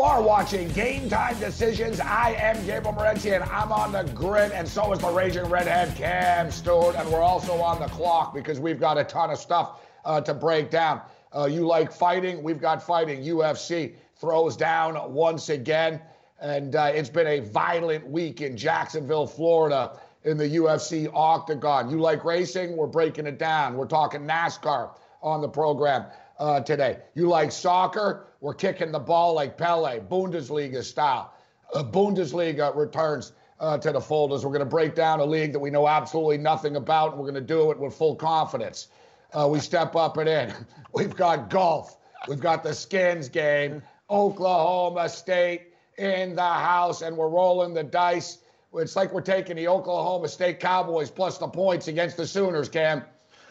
[0.00, 2.00] You are watching Game Time Decisions.
[2.00, 5.94] I am Gabriel Morency, and I'm on the grid, and so is the Raging Redhead
[5.94, 9.86] Cam Stewart, and we're also on the clock because we've got a ton of stuff
[10.06, 11.02] uh, to break down.
[11.36, 12.42] Uh, you like fighting?
[12.42, 13.22] We've got fighting.
[13.22, 16.00] UFC throws down once again,
[16.40, 21.90] and uh, it's been a violent week in Jacksonville, Florida, in the UFC octagon.
[21.90, 22.74] You like racing?
[22.74, 23.76] We're breaking it down.
[23.76, 24.92] We're talking NASCAR
[25.22, 26.06] on the program
[26.40, 26.98] uh, today.
[27.14, 28.26] You like soccer?
[28.40, 31.34] We're kicking the ball like Pele, Bundesliga style.
[31.72, 35.52] Uh, Bundesliga returns uh, to the fold as we're going to break down a league
[35.52, 37.10] that we know absolutely nothing about.
[37.10, 38.88] And we're going to do it with full confidence.
[39.32, 40.52] Uh, we step up and in.
[40.94, 41.98] We've got golf.
[42.26, 43.82] We've got the skins game.
[44.10, 48.38] Oklahoma State in the house, and we're rolling the dice.
[48.74, 53.04] It's like we're taking the Oklahoma State Cowboys plus the points against the Sooners, Cam.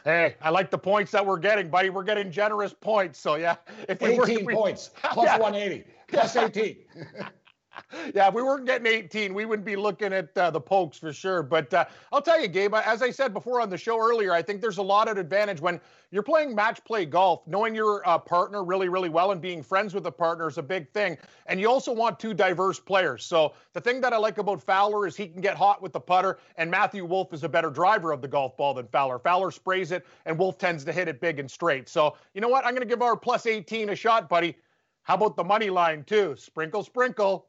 [0.03, 1.89] Hey, I like the points that we're getting, buddy.
[1.89, 3.19] We're getting generous points.
[3.19, 3.55] So yeah,
[3.87, 5.37] if we 18 were, points plus yeah.
[5.37, 6.77] 180 plus 18.
[8.15, 10.97] yeah, if we weren't getting 18, we would not be looking at uh, the pokes
[10.97, 11.43] for sure.
[11.43, 14.41] But uh, I'll tell you, Gabe, as I said before on the show earlier, I
[14.41, 15.79] think there's a lot of advantage when
[16.11, 17.45] you're playing match play golf.
[17.47, 20.63] Knowing your uh, partner really, really well and being friends with the partner is a
[20.63, 21.17] big thing.
[21.45, 23.25] And you also want two diverse players.
[23.25, 25.99] So the thing that I like about Fowler is he can get hot with the
[25.99, 29.19] putter, and Matthew Wolff is a better driver of the golf ball than Fowler.
[29.19, 31.89] Fowler sprays it, and Wolff tends to hit it big and straight.
[31.89, 32.65] So you know what?
[32.65, 34.55] I'm going to give our plus 18 a shot, buddy.
[35.03, 36.35] How about the money line too?
[36.37, 37.48] Sprinkle, sprinkle.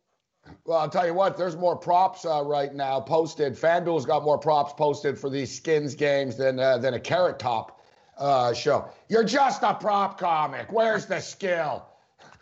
[0.65, 3.55] Well, I'll tell you what, there's more props uh, right now posted.
[3.55, 7.81] FanDuel's got more props posted for these skins games than uh, than a carrot top
[8.19, 8.89] uh, show.
[9.09, 10.73] You're just a prop comic.
[10.73, 11.87] Where's the skill?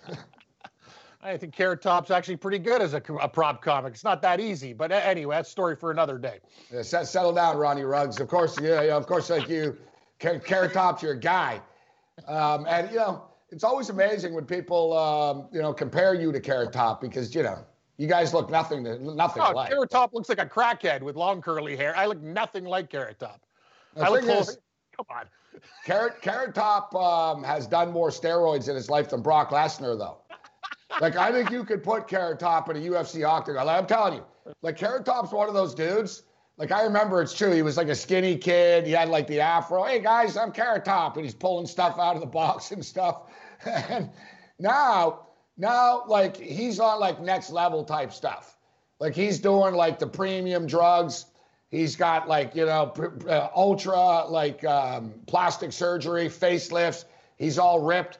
[1.22, 3.92] I think Carrot Top's actually pretty good as a, a, prop comic.
[3.92, 6.38] It's not that easy, but anyway, that's story for another day.
[6.72, 8.20] Yeah, settle down, Ronnie Ruggs.
[8.20, 9.76] Of course, yeah, yeah of course, like you,
[10.20, 11.60] Carrot Top's your guy,
[12.28, 16.40] um, and you know it's always amazing when people um, you know compare you to
[16.40, 17.58] Carrot Top because you know
[17.98, 19.70] you guys look nothing to, nothing oh, alike.
[19.70, 21.94] Carrot Top looks like a crackhead with long curly hair.
[21.96, 23.42] I look nothing like Carrot Top.
[23.94, 24.24] The I look.
[24.24, 24.58] Is,
[24.96, 25.24] Come on.
[25.84, 30.18] Carrot Carrot Top um, has done more steroids in his life than Brock Lesnar, though.
[31.00, 33.66] like I think you could put Carrot Top in a UFC octagon.
[33.66, 34.24] Like, I'm telling you,
[34.62, 36.22] like Carrot Top's one of those dudes.
[36.56, 37.52] Like I remember, it's true.
[37.52, 38.86] He was like a skinny kid.
[38.86, 39.82] He had like the afro.
[39.84, 43.22] Hey guys, I'm Carrot Top, and he's pulling stuff out of the box and stuff.
[43.64, 44.10] and
[44.60, 45.27] now
[45.58, 48.56] now, like he's on like next level type stuff.
[49.00, 51.26] Like he's doing like the premium drugs.
[51.68, 52.92] He's got like you know
[53.28, 57.04] uh, ultra like um, plastic surgery, facelifts.
[57.36, 58.18] He's all ripped.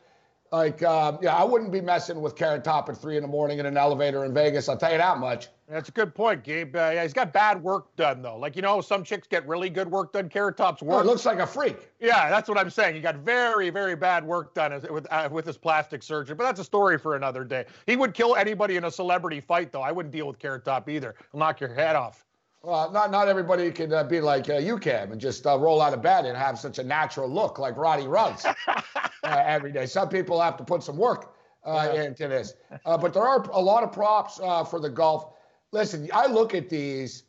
[0.51, 3.61] Like uh, yeah, I wouldn't be messing with Carrot Top at three in the morning
[3.61, 4.69] in an elevator in Vegas.
[4.69, 5.49] I'll tell you that much.
[5.71, 6.75] That's a good point, Gabe.
[6.75, 8.39] Uh, yeah, he's got bad work done though.
[8.39, 10.31] Like you know, some chicks get really good work done.
[10.31, 10.97] Carrot Top's work.
[10.97, 11.91] Oh, it looks like a freak.
[12.01, 12.95] Yeah, that's what I'm saying.
[12.95, 16.35] He got very, very bad work done with uh, with his plastic surgery.
[16.37, 17.67] But that's a story for another day.
[17.87, 19.83] He would kill anybody in a celebrity fight, though.
[19.83, 21.15] I wouldn't deal with Carrot Top either.
[21.33, 22.25] He'll knock your head off.
[22.63, 25.83] Well, not not everybody can uh, be like uh, you can and just uh, roll
[25.83, 28.83] out of bed and have such a natural look like Roddy Ruggs uh,
[29.23, 29.85] every day.
[29.85, 32.05] Some people have to put some work uh, yeah.
[32.05, 32.55] into this.
[32.87, 34.39] Uh, but there are a lot of props
[34.71, 35.35] for the golf
[35.73, 37.25] listen, I look at these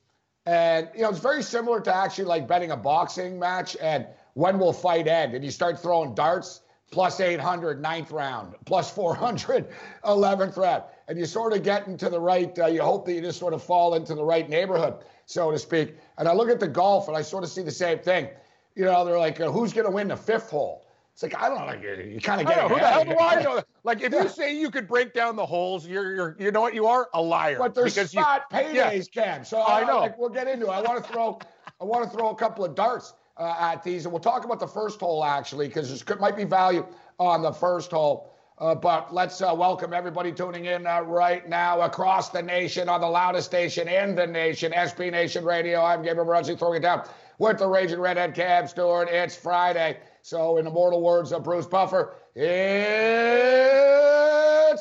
[0.46, 4.58] and, you know, it's very similar to actually like betting a boxing match and when
[4.58, 5.34] will fight end?
[5.34, 6.62] And you start throwing darts
[6.92, 9.68] plus 800 ninth round, plus 400
[10.06, 10.84] 11th round.
[11.08, 13.54] And you sort of get into the right, uh, you hope that you just sort
[13.54, 14.96] of fall into the right neighborhood,
[15.26, 15.96] so to speak.
[16.18, 18.30] And I look at the golf and I sort of see the same thing.
[18.76, 20.86] You know, they're like, uh, who's going to win the fifth hole?
[21.22, 21.66] It's like I don't know.
[21.66, 22.56] Like you kind of get.
[22.56, 23.62] Know, who the hell do I know?
[23.84, 26.74] Like if you say you could break down the holes, you're you're you know what
[26.74, 27.58] you are a liar.
[27.60, 29.24] But there's because spot you, paydays, yeah.
[29.24, 29.44] Cam.
[29.44, 30.00] So I, I know.
[30.00, 30.70] Like, we'll get into it.
[30.70, 31.38] I want to throw
[31.82, 34.62] I want to throw a couple of darts uh, at these, and we'll talk about
[34.62, 36.86] the first hole actually because there might be value
[37.20, 38.34] on the first hole.
[38.58, 43.02] Uh, but let's uh, welcome everybody tuning in uh, right now across the nation on
[43.02, 45.82] the loudest station in the nation, SB Nation Radio.
[45.82, 47.06] I'm Gabriel Morency throwing it down
[47.40, 49.10] with the Raging Redhead Cam Stewart.
[49.10, 49.98] It's Friday.
[50.22, 52.46] So, in immortal words of Bruce Buffer, it's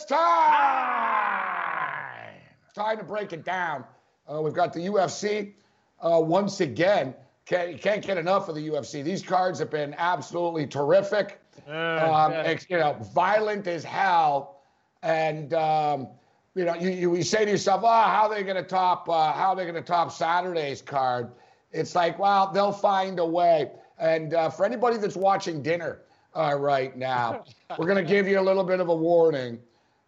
[0.05, 0.19] time.
[2.65, 3.85] It's time to break it down.
[4.31, 5.55] Uh, we've got the UFC
[6.03, 7.15] uh, once again.
[7.47, 9.03] Can't, can't get enough of the UFC.
[9.03, 11.41] These cards have been absolutely terrific.
[11.67, 12.59] Uh, um, yeah.
[12.69, 14.61] you know, violent as hell.
[15.03, 16.09] And, um,
[16.55, 19.09] you know, you, you, you, say to yourself, oh, how are they going to top,
[19.09, 21.31] uh, how are they going to top Saturday's card?
[21.73, 23.71] It's like, well, they'll find a way.
[23.99, 26.03] And uh, for anybody that's watching dinner
[26.35, 27.45] uh, right now,
[27.79, 29.59] we're going to give you a little bit of a warning.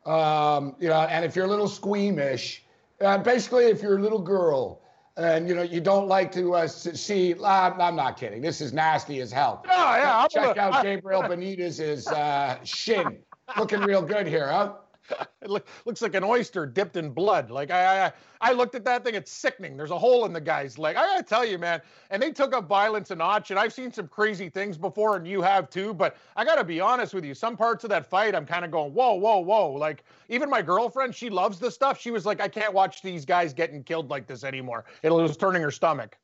[0.07, 2.65] Um, you know, and if you're a little squeamish,
[3.01, 4.81] uh, basically, if you're a little girl
[5.17, 8.41] and you know you don't like to uh, see, I'm, I'm, not kidding.
[8.41, 9.65] This is nasty as hell.
[9.69, 13.19] Oh yeah, check out Gabriel Benitez's uh, shin,
[13.59, 14.75] looking real good here, huh?
[15.43, 17.51] it look, looks like an oyster dipped in blood.
[17.51, 19.15] Like I, I, I looked at that thing.
[19.15, 19.77] It's sickening.
[19.77, 20.97] There's a hole in the guy's leg.
[20.97, 21.81] I gotta tell you, man.
[22.11, 23.51] And they took up violence a notch.
[23.51, 25.95] And I've seen some crazy things before, and you have too.
[25.95, 27.35] But I gotta be honest with you.
[27.35, 29.71] Some parts of that fight, I'm kind of going, whoa, whoa, whoa.
[29.73, 32.01] Like even my girlfriend, she loves this stuff.
[32.01, 34.85] She was like, I can't watch these guys getting killed like this anymore.
[35.03, 36.17] It was turning her stomach.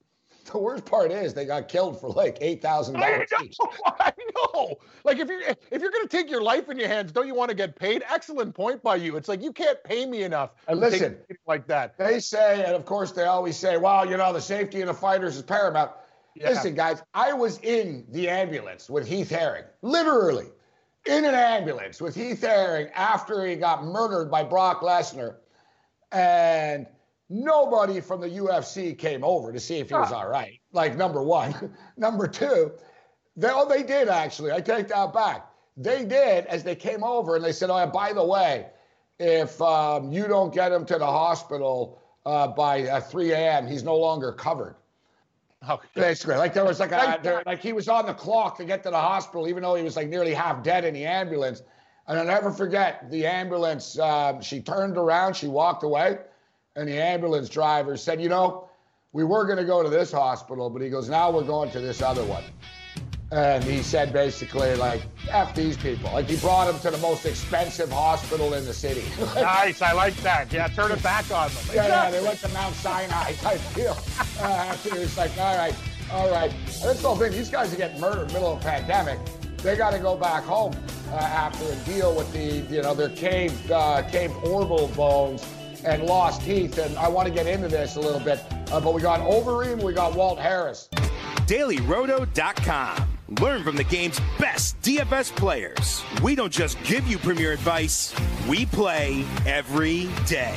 [0.53, 3.29] The worst part is they got killed for like eight thousand dollars.
[3.87, 4.77] I know.
[5.05, 7.51] Like if you're if you're gonna take your life in your hands, don't you want
[7.51, 8.05] to get paid?
[8.09, 9.17] Excellent point by you.
[9.17, 10.51] It's like you can't pay me enough.
[10.69, 11.17] And listen,
[11.47, 11.99] like that.
[11.99, 14.95] They say, and of course they always say, "Well, you know, the safety of the
[14.95, 15.91] fighters is paramount."
[16.35, 16.51] Yeah.
[16.51, 20.47] Listen, guys, I was in the ambulance with Heath Herring, literally
[21.07, 25.37] in an ambulance with Heath Herring after he got murdered by Brock Lesnar,
[26.13, 26.87] and
[27.29, 30.61] nobody from the UFC came over to see if he was all right.
[30.73, 32.73] Like number one, number two,
[33.37, 34.53] they oh they did actually.
[34.53, 35.47] I take that back.
[35.77, 38.67] They did as they came over and they said, "Oh, by the way,
[39.19, 43.83] if um, you don't get him to the hospital uh, by uh, 3 a.m., he's
[43.83, 44.77] no longer covered."
[45.69, 45.89] Okay.
[45.95, 48.83] Basically, like there was like a there, like he was on the clock to get
[48.85, 51.63] to the hospital, even though he was like nearly half dead in the ambulance.
[52.09, 53.99] And I'll never forget the ambulance.
[53.99, 56.19] Uh, she turned around, she walked away
[56.77, 58.69] and the ambulance driver said, You know,
[59.13, 61.81] we were going to go to this hospital, but he goes, Now we're going to
[61.81, 62.45] this other one.
[63.33, 66.13] And he said basically, like, F these people.
[66.13, 69.03] Like, he brought them to the most expensive hospital in the city.
[69.35, 69.83] nice.
[69.83, 70.53] I like that.
[70.53, 71.65] Yeah, turn it back on them.
[71.75, 73.97] Yeah, yeah, they went to Mount Sinai type deal.
[74.39, 75.75] Uh, after it's like, all right,
[76.13, 76.53] all right.
[76.83, 77.33] The whole thing.
[77.33, 79.19] These guys are getting murdered in the middle of a pandemic.
[79.63, 80.77] They got to go back home
[81.11, 85.43] uh, after and deal with the, you know, their caved, uh, caved orbital bones
[85.87, 86.79] and lost teeth.
[86.79, 88.41] And I want to get into this a little bit.
[88.71, 90.89] Uh, but we got Overeem, we got Walt Harris.
[91.47, 93.19] DailyRoto.com.
[93.41, 96.03] Learn from the game's best DFS players.
[96.23, 98.15] We don't just give you premier advice,
[98.49, 100.57] we play every day.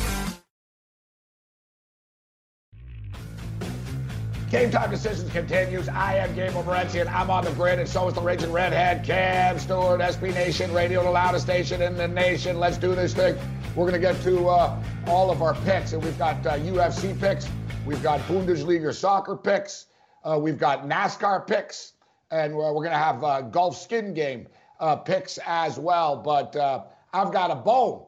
[4.51, 5.87] Game Time Decisions continues.
[5.87, 9.05] I am Gabriel Morency, and I'm on the grid, and so is the Raging Redhead,
[9.05, 12.59] Cam Stewart, SB Nation Radio, the loudest station in the nation.
[12.59, 13.37] Let's do this thing.
[13.77, 17.17] We're going to get to uh, all of our picks, and we've got uh, UFC
[17.17, 17.47] picks,
[17.85, 19.85] we've got Bundesliga soccer picks,
[20.25, 21.93] uh, we've got NASCAR picks,
[22.29, 24.49] and we're, we're going to have uh, golf skin game
[24.81, 26.17] uh, picks as well.
[26.17, 26.83] But uh,
[27.13, 28.03] I've got a bone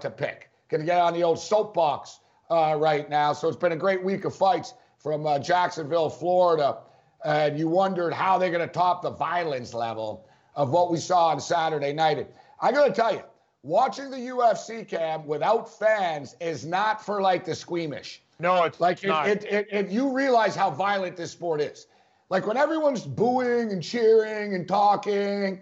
[0.00, 0.48] to pick.
[0.70, 3.34] Going to get on the old soapbox right now.
[3.34, 4.72] So it's been a great week of fights
[5.02, 6.78] from uh, Jacksonville, Florida,
[7.24, 11.28] and you wondered how they're going to top the violence level of what we saw
[11.28, 12.28] on Saturday night.
[12.60, 13.22] I got to tell you,
[13.62, 18.22] watching the UFC cam without fans is not for like the squeamish.
[18.38, 19.28] No, it's like not.
[19.28, 21.86] It, it, it, you realize how violent this sport is.
[22.28, 25.60] Like when everyone's booing and cheering and talking,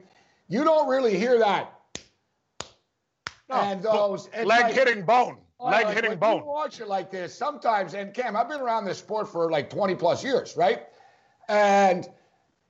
[0.49, 1.75] you don't really hear that.
[3.49, 5.38] No, and those leg like, hitting bone.
[5.61, 6.38] Leg like, hitting bone.
[6.38, 9.69] You watch it like this sometimes, and Cam, I've been around this sport for like
[9.69, 10.87] 20 plus years, right?
[11.49, 12.09] And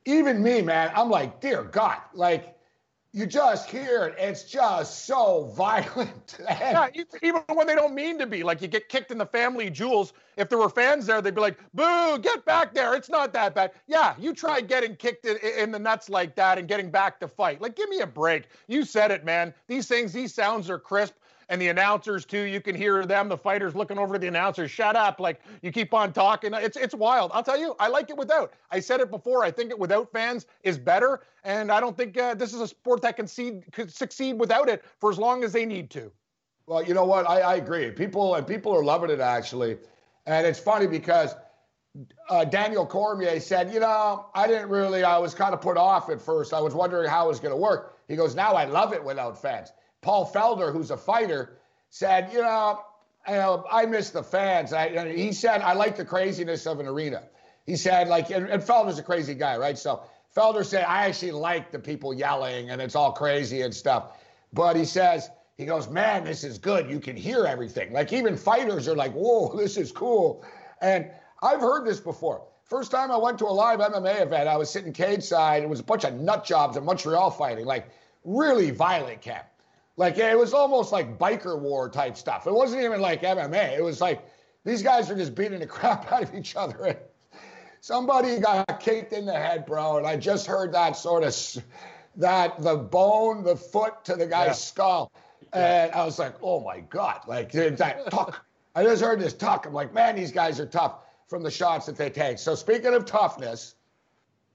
[0.07, 2.57] even me, man, I'm like, dear God, like
[3.13, 4.15] you just hear it.
[4.19, 6.39] It's just so violent.
[6.41, 6.89] yeah,
[7.23, 8.43] even when they don't mean to be.
[8.43, 10.13] Like you get kicked in the family jewels.
[10.37, 12.95] If there were fans there, they'd be like, boo, get back there.
[12.95, 13.73] It's not that bad.
[13.87, 17.29] Yeah, you try getting kicked in, in the nuts like that and getting back to
[17.29, 17.61] fight.
[17.61, 18.45] Like, give me a break.
[18.69, 19.53] You said it, man.
[19.67, 21.15] These things, these sounds are crisp
[21.51, 22.43] and the announcers too.
[22.43, 24.71] You can hear them, the fighters looking over to the announcers.
[24.71, 25.21] Shut up!
[25.21, 26.55] Like you keep on talking.
[26.55, 27.33] It's it's wild.
[27.35, 28.55] I'll tell you, I like it without.
[28.71, 29.45] I said it before.
[29.45, 32.69] I think it without fans is better, and I don't think uh, this is a
[32.69, 36.11] sport that can see, could succeed without it for as long as they need to.
[36.67, 37.29] Well, you know what?
[37.29, 37.91] I, I agree.
[37.91, 39.77] People and people are loving it actually,
[40.27, 41.35] and it's funny because.
[42.29, 46.09] Uh, Daniel Cormier said, You know, I didn't really, I was kind of put off
[46.09, 46.55] at first.
[46.55, 47.99] I was wondering how it was going to work.
[48.07, 49.73] He goes, Now I love it without fans.
[50.03, 51.59] Paul Felder, who's a fighter,
[51.91, 52.81] said, you know,
[53.27, 54.73] um, I miss the fans.
[54.73, 57.23] I, he said, I like the craziness of an arena.
[57.67, 59.79] He said, like, and, and Felder's a crazy guy, right?
[59.79, 60.03] So
[60.35, 64.19] Felder said, I actually like the people yelling and it's all crazy and stuff.
[64.53, 66.89] But he says, he goes, man, this is good.
[66.89, 67.93] You can hear everything.
[67.93, 70.45] Like even fighters are like, whoa, this is cool.
[70.81, 71.11] And
[71.43, 72.47] I've heard this before.
[72.65, 75.63] First time I went to a live MMA event, I was sitting cage side.
[75.63, 77.91] It was a bunch of nut jobs in Montreal fighting, like
[78.25, 79.45] really violent camp.
[80.01, 82.47] Like it was almost like biker war type stuff.
[82.47, 83.77] It wasn't even like MMA.
[83.77, 84.25] It was like
[84.65, 86.87] these guys are just beating the crap out of each other.
[86.87, 86.99] And
[87.83, 89.99] somebody got kicked in the head, bro.
[89.99, 91.37] And I just heard that sort of
[92.17, 94.53] that the bone, the foot to the guy's yeah.
[94.53, 95.13] skull.
[95.53, 97.21] And I was like, oh my God.
[97.27, 98.43] Like that tuck.
[98.75, 99.67] I just heard this tuck.
[99.67, 102.39] I'm like, man, these guys are tough from the shots that they take.
[102.39, 103.75] So speaking of toughness,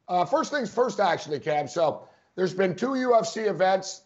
[0.07, 1.67] uh, first things first, actually, Cam.
[1.67, 4.01] So there's been two UFC events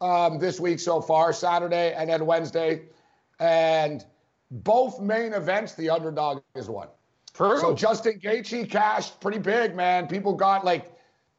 [0.00, 2.82] um, this week so far, Saturday and then Wednesday,
[3.38, 4.04] and
[4.50, 6.88] both main events, the underdog is won.
[7.34, 7.58] True.
[7.58, 10.06] So Justin Gaethje cashed pretty big, man.
[10.06, 10.92] People got like,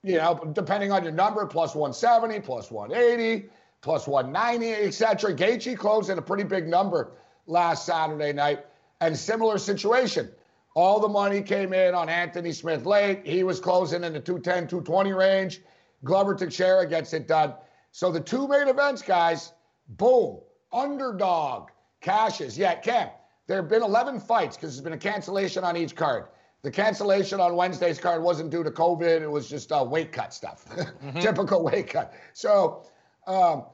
[0.04, 3.50] you know, depending on your number, plus 170, plus 180,
[3.82, 5.34] plus 190, etc.
[5.34, 7.12] Gaethje closed in a pretty big number
[7.48, 8.66] last Saturday night,
[9.02, 10.30] and similar situation.
[10.74, 13.26] All the money came in on Anthony Smith late.
[13.26, 15.62] He was closing in the 210, 220 range.
[16.06, 17.54] Glover Teixeira gets it done.
[17.92, 19.54] So the two main events, guys,
[19.90, 20.40] boom,
[20.72, 21.70] underdog
[22.00, 22.58] cashes.
[22.58, 23.10] Yeah, Cam,
[23.48, 26.26] there have been 11 fights because there's been a cancellation on each card.
[26.64, 29.22] The cancellation on Wednesday's card wasn't due to COVID.
[29.22, 31.20] It was just uh, weight cut stuff, mm-hmm.
[31.20, 32.14] typical weight cut.
[32.34, 32.84] So,
[33.26, 33.66] um,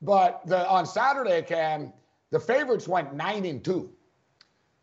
[0.00, 1.92] but the, on Saturday, Cam,
[2.30, 3.90] the favorites went nine and two.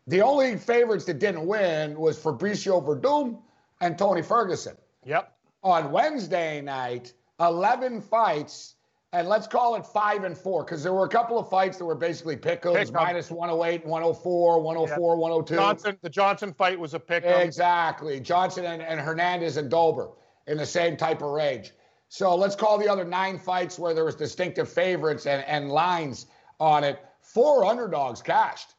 [0.06, 3.40] The only favorites that didn't win was Fabricio Werdum
[3.80, 4.76] and Tony Ferguson.
[5.06, 5.32] Yep.
[5.62, 8.73] On Wednesday night, 11 fights,
[9.14, 11.84] and let's call it five and four, because there were a couple of fights that
[11.84, 15.54] were basically pickles, pick minus 108, 104, 104, 102.
[15.54, 17.24] Johnson, the Johnson fight was a pick.
[17.24, 18.20] Exactly.
[18.20, 20.10] Johnson and, and Hernandez and Dober
[20.46, 21.72] in the same type of range.
[22.08, 26.26] So let's call the other nine fights where there was distinctive favorites and, and lines
[26.60, 27.02] on it.
[27.20, 28.74] Four underdogs cashed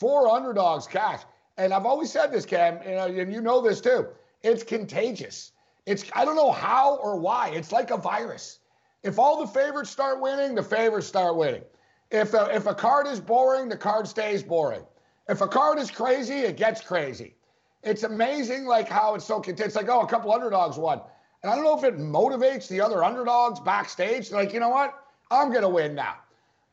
[0.00, 1.26] four underdogs cashed.
[1.58, 4.06] And I've always said this, Cam, you know, and you know this too.
[4.42, 5.52] It's contagious.
[5.84, 7.50] It's I don't know how or why.
[7.50, 8.59] It's like a virus.
[9.02, 11.62] If all the favorites start winning, the favorites start winning.
[12.10, 14.84] If a, if a card is boring, the card stays boring.
[15.28, 17.36] If a card is crazy, it gets crazy.
[17.82, 19.68] It's amazing, like how it's so contagious.
[19.68, 21.00] It's like, oh, a couple underdogs won.
[21.42, 24.30] And I don't know if it motivates the other underdogs backstage.
[24.30, 24.94] Like, you know what?
[25.30, 26.16] I'm to win now.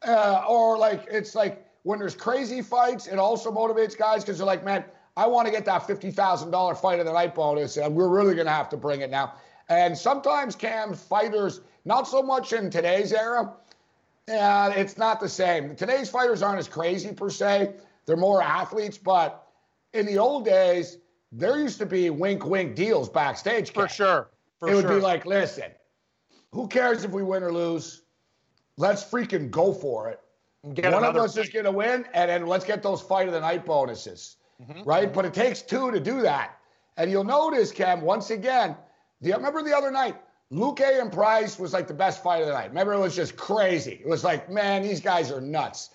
[0.05, 4.47] Uh, or like, it's like, when there's crazy fights, it also motivates guys because they're
[4.47, 4.83] like, man,
[5.15, 8.51] I want to get that $50,000 fight of the night bonus, and we're really to
[8.51, 9.35] have to bring it now.
[9.69, 13.53] And sometimes, Cam, fighters, not so much in today's era,
[14.27, 15.75] yeah, it's not the same.
[15.75, 17.73] Today's fighters aren't as crazy per se.
[18.05, 19.47] They're more athletes, but
[19.93, 20.97] in the old days,
[21.31, 23.71] there used to be wink wink deals backstage.
[23.71, 24.29] For sure.
[24.59, 24.95] For it would sure.
[24.95, 25.71] be like, listen,
[26.51, 28.03] who cares if we win or lose?
[28.75, 30.19] Let's freaking go for it.
[30.61, 31.45] One of us fight.
[31.45, 34.83] is going to win, and then let's get those fight of the night bonuses, mm-hmm.
[34.83, 35.11] right?
[35.13, 36.57] But it takes two to do that.
[36.97, 38.75] And you'll notice, Cam, once again,
[39.21, 40.15] the, remember the other night,
[40.51, 42.69] Luque and Price was like the best fight of the night.
[42.69, 43.99] Remember, it was just crazy.
[44.01, 45.89] It was like, man, these guys are nuts.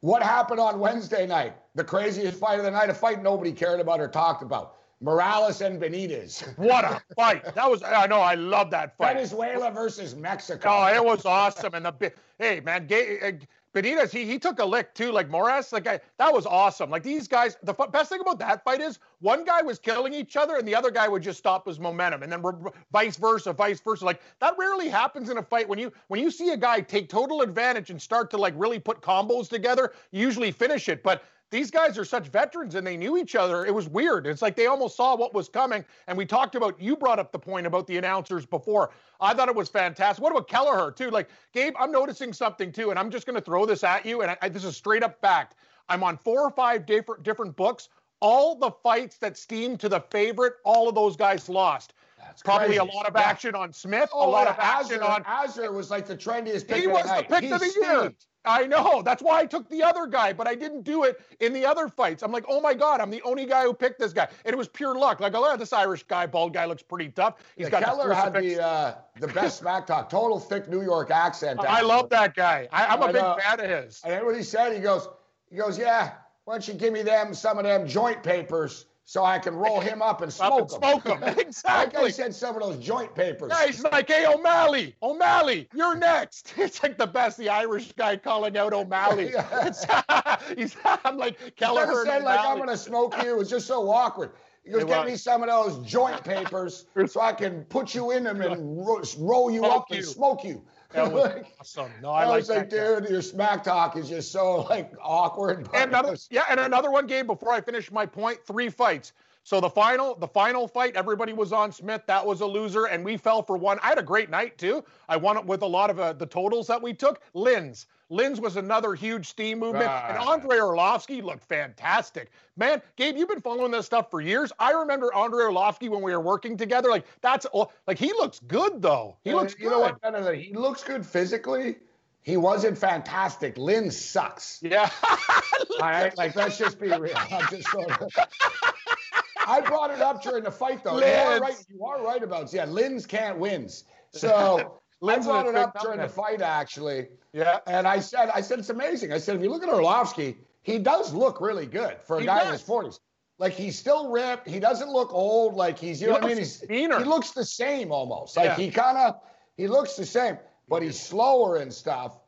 [0.00, 1.54] What happened on Wednesday night?
[1.76, 4.76] The craziest fight of the night, a fight nobody cared about or talked about.
[5.00, 6.42] Morales and Benitez.
[6.56, 7.54] What a fight!
[7.54, 9.14] That was I know I love that fight.
[9.14, 10.68] Venezuela versus Mexico.
[10.70, 11.74] Oh, it was awesome.
[11.74, 13.32] And the hey man, uh,
[13.74, 15.72] Benitez, he, he took a lick too, like Morris.
[15.72, 16.90] Like I, that was awesome.
[16.90, 20.14] Like these guys, the f- best thing about that fight is one guy was killing
[20.14, 23.16] each other and the other guy would just stop his momentum, and then re- vice
[23.16, 24.04] versa, vice versa.
[24.04, 25.68] Like that rarely happens in a fight.
[25.68, 28.78] When you when you see a guy take total advantage and start to like really
[28.78, 31.02] put combos together, you usually finish it.
[31.02, 31.24] But
[31.54, 33.64] these guys are such veterans and they knew each other.
[33.64, 34.26] It was weird.
[34.26, 35.84] It's like they almost saw what was coming.
[36.08, 38.90] And we talked about, you brought up the point about the announcers before.
[39.20, 40.20] I thought it was fantastic.
[40.20, 41.10] What about Kelleher, too?
[41.10, 44.22] Like, Gabe, I'm noticing something, too, and I'm just going to throw this at you.
[44.22, 45.54] And I, I, this is straight up fact.
[45.88, 47.88] I'm on four or five different, different books.
[48.18, 51.94] All the fights that steamed to the favorite, all of those guys lost.
[52.18, 52.78] That's Probably crazy.
[52.78, 53.60] a lot of action yeah.
[53.60, 55.24] on Smith, oh, a lot yeah, of action Azar, on.
[55.26, 58.12] Azar was like the trendiest pick he was the, the pick of the year.
[58.44, 59.02] I know.
[59.02, 61.88] That's why I took the other guy, but I didn't do it in the other
[61.88, 62.22] fights.
[62.22, 64.28] I'm like, oh my God, I'm the only guy who picked this guy.
[64.44, 65.20] And it was pure luck.
[65.20, 67.36] Like, oh, this Irish guy, bald guy, looks pretty tough.
[67.56, 71.10] He's yeah, got Keller had the uh, the best smack talk, total thick New York
[71.10, 71.60] accent.
[71.60, 72.68] I love that guy.
[72.70, 74.02] I, am a big fan of his.
[74.04, 75.08] And what he said, he goes,
[75.50, 76.12] he goes, yeah,
[76.44, 78.86] why don't you give me them some of them joint papers?
[79.06, 81.00] So I can roll him up and smoke up and him.
[81.02, 82.02] Smoke him, exactly.
[82.02, 83.52] like I said, some of those joint papers.
[83.52, 86.54] Yeah, he's like, hey, O'Malley, O'Malley, you're next.
[86.64, 89.26] It's like the best, the Irish guy calling out O'Malley.
[90.56, 91.86] he's, I'm like, Keller.
[91.86, 93.30] He said, like, I'm going to smoke you.
[93.30, 94.32] It was just so awkward.
[94.64, 98.24] He goes, get me some of those joint papers so I can put you in
[98.24, 99.96] them and ro- roll you smoke up you.
[99.96, 100.64] and smoke you.
[100.94, 101.90] That was like, awesome.
[102.00, 105.68] No, I, I like was like, dude, your smack talk is just so like awkward.
[105.74, 108.38] And another, yeah, and another one game before I finish my point.
[108.44, 109.12] Three fights.
[109.46, 112.02] So the final, the final fight, everybody was on Smith.
[112.06, 113.78] That was a loser, and we fell for one.
[113.82, 114.82] I had a great night too.
[115.08, 117.20] I won it with a lot of uh, the totals that we took.
[117.34, 122.30] Lins, Lins was another huge steam movement, and Andrei Arlovski looked fantastic.
[122.56, 124.52] Man, Gabe, you've been following this stuff for years.
[124.58, 126.90] I remember Andrei Arlovski when we were working together.
[126.90, 127.72] Like that's all.
[127.86, 129.16] like he looks good though.
[129.24, 129.70] He looks you good.
[129.70, 130.36] know what?
[130.36, 131.76] He looks good physically.
[132.22, 133.58] He wasn't fantastic.
[133.58, 134.60] Lynn sucks.
[134.62, 134.88] Yeah.
[135.02, 136.16] all right.
[136.16, 137.14] like let's just be real.
[137.16, 138.10] I'm just sort of.
[139.46, 140.98] I brought it up during the fight, though.
[140.98, 141.56] You are right.
[141.68, 142.64] You are right about yeah.
[142.64, 143.84] Lynn's can't wins.
[144.12, 147.08] So I brought it up during the fight actually.
[147.32, 147.58] Yeah.
[147.66, 149.12] And I said, I said it's amazing.
[149.12, 152.26] I said if you look at Arlovski, he does look really good for a he
[152.26, 152.46] guy does.
[152.46, 153.00] in his forties.
[153.38, 154.48] Like he's still ripped.
[154.48, 155.54] He doesn't look old.
[155.54, 156.38] Like he's you he know what I mean.
[156.38, 156.98] He's meaner.
[156.98, 158.36] he looks the same almost.
[158.36, 158.56] Like yeah.
[158.56, 159.20] he kind of
[159.56, 162.20] he looks the same, but he's slower and stuff.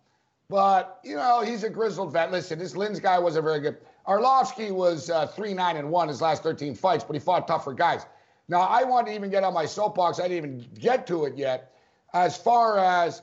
[0.49, 2.33] But you know he's a grizzled vet.
[2.33, 3.79] Listen, this Lins guy wasn't very good.
[4.07, 7.73] Arlovski was uh, three nine and one his last 13 fights, but he fought tougher
[7.73, 8.07] guys.
[8.49, 10.19] Now I want to even get on my soapbox.
[10.21, 11.73] I didn't even get to it yet.
[12.17, 13.21] As far as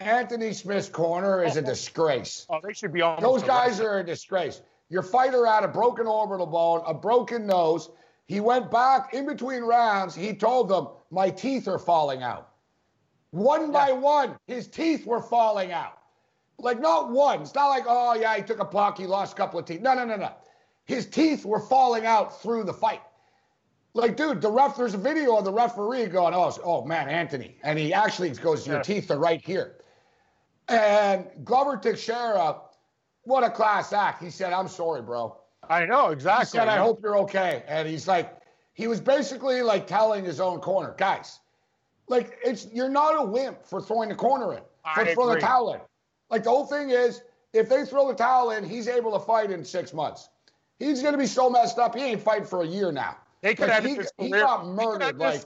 [0.00, 1.66] Anthony Smith's corner is a oh, oh.
[1.66, 2.46] disgrace.
[2.50, 3.22] Oh, they should be on.
[3.22, 4.60] Those guys are a disgrace.
[4.88, 7.90] Your fighter had a broken orbital bone, a broken nose.
[8.26, 10.16] He went back in between rounds.
[10.16, 12.48] He told them, "My teeth are falling out."
[13.30, 15.98] One by one, his teeth were falling out.
[16.58, 17.40] Like not one.
[17.42, 19.80] It's not like, oh yeah, he took a puck, he lost a couple of teeth.
[19.80, 20.32] No, no, no, no.
[20.86, 23.00] His teeth were falling out through the fight.
[23.94, 27.56] Like, dude, the ref, there's a video of the referee going, oh, oh man, Anthony.
[27.62, 28.82] And he actually goes, your yeah.
[28.82, 29.76] teeth are right here.
[30.68, 32.60] And Glover Teixeira,
[33.22, 34.22] what a class act.
[34.22, 35.36] He said, I'm sorry, bro.
[35.70, 36.58] I know, exactly.
[36.58, 37.62] He said, I hope you're okay.
[37.68, 38.36] And he's like,
[38.74, 41.38] he was basically like telling his own corner, guys,
[42.08, 44.60] like it's you're not a wimp for throwing the corner in,
[44.94, 45.80] for throwing the towel in.
[46.28, 47.22] Like the whole thing is,
[47.52, 50.28] if they throw the towel in, he's able to fight in six months.
[50.80, 51.94] He's going to be so messed up.
[51.94, 53.16] He ain't fighting for a year now.
[53.44, 55.18] They could have he, he got murdered.
[55.18, 55.42] Like,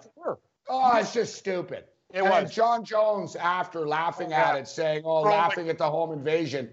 [0.68, 1.82] oh, it's just stupid.
[2.14, 2.54] It and was.
[2.54, 6.70] Jon Jones, after laughing oh, at it, saying, "Oh, laughing at the home invasion,"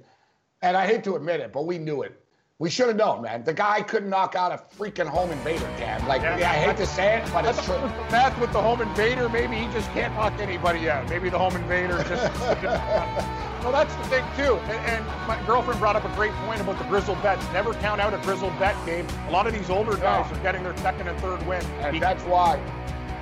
[0.61, 2.23] and I hate to admit it, but we knew it.
[2.57, 3.43] We should have known, man.
[3.43, 6.07] The guy couldn't knock out a freaking home invader, Cam.
[6.07, 7.75] Like, yeah, I hate to say it, but it's true.
[8.09, 11.09] Math with the home invader, maybe he just can't knock anybody out.
[11.09, 12.33] Maybe the home invader just.
[13.61, 14.55] well, that's the thing too.
[14.71, 17.45] And, and, my girlfriend brought up a great point about the grizzled bets.
[17.51, 19.05] Never count out a grizzled bet game.
[19.27, 21.65] A lot of these older guys are getting their second and third win.
[21.81, 22.57] And that's why.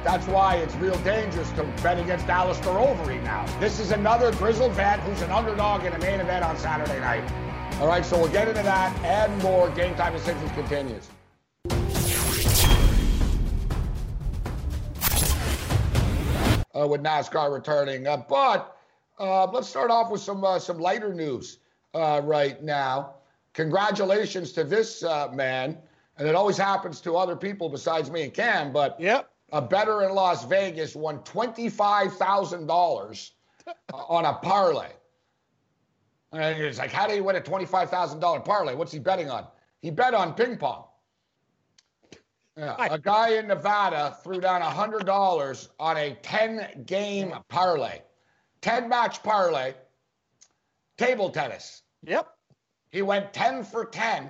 [0.04, 3.48] That's why it's real dangerous to bet against Alistair Overeem now.
[3.60, 7.24] This is another grizzled vet who's an underdog in a main event on Saturday night.
[7.79, 9.69] All right, so we'll get into that and more.
[9.71, 11.09] Game time decisions continues.
[16.75, 18.77] Uh, with NASCAR returning, uh, but
[19.19, 21.57] uh, let's start off with some uh, some lighter news
[21.93, 23.15] uh, right now.
[23.53, 25.77] Congratulations to this uh, man,
[26.17, 28.71] and it always happens to other people besides me and Cam.
[28.71, 29.29] But yep.
[29.51, 33.33] a better in Las Vegas won twenty five thousand dollars
[33.93, 34.89] on a parlay.
[36.34, 38.74] And it's like, how do you win a $25,000 parlay?
[38.74, 39.46] What's he betting on?
[39.82, 40.86] He bet on ping pong.
[42.58, 48.02] Yeah, a guy in Nevada threw down $100 on a 10 game parlay,
[48.62, 49.74] 10 match parlay,
[50.98, 51.82] table tennis.
[52.04, 52.28] Yep.
[52.91, 54.30] He went 10 for 10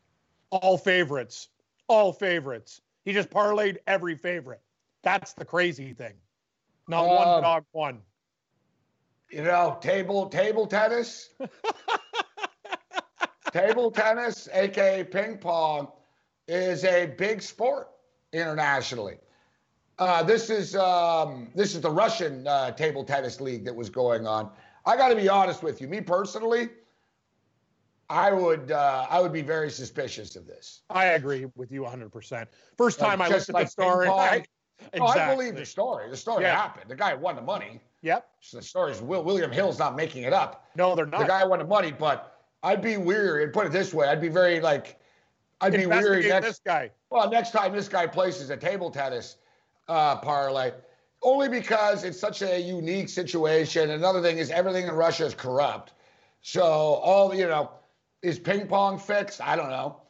[0.51, 1.47] All favorites.
[1.88, 2.82] All favorites.
[3.06, 4.60] He just parlayed every favorite.
[5.05, 6.15] That's the crazy thing.
[6.87, 8.01] Not one um, dog won.
[9.29, 11.29] You know, table table tennis.
[13.53, 15.89] table tennis, aka ping pong,
[16.47, 17.89] is a big sport
[18.33, 19.17] internationally.
[19.99, 24.25] Uh, this is um, this is the Russian uh, table tennis league that was going
[24.25, 24.49] on.
[24.87, 25.87] I got to be honest with you.
[25.87, 26.69] Me personally,
[28.09, 30.81] I would uh, I would be very suspicious of this.
[30.89, 32.11] I agree with you 100.
[32.11, 34.43] percent First time I looked at like the story, I,
[34.79, 35.01] Exactly.
[35.01, 36.09] Oh, I believe the story.
[36.09, 36.55] The story yeah.
[36.55, 36.89] happened.
[36.89, 37.81] The guy won the money.
[38.01, 38.27] Yep.
[38.41, 40.69] So the story is Will, William Hill's not making it up.
[40.75, 41.21] No, they're not.
[41.21, 43.43] The guy won the money, but I'd be weary.
[43.43, 44.99] And put it this way, I'd be very like,
[45.61, 46.47] I'd be weary next.
[46.47, 46.91] This guy.
[47.09, 49.38] Well, next time this guy places a table tennis
[49.88, 50.71] uh, parlay,
[51.23, 53.89] only because it's such a unique situation.
[53.91, 55.93] Another thing is everything in Russia is corrupt.
[56.41, 57.71] So all you know,
[58.21, 59.41] is ping pong fixed?
[59.41, 60.01] I don't know.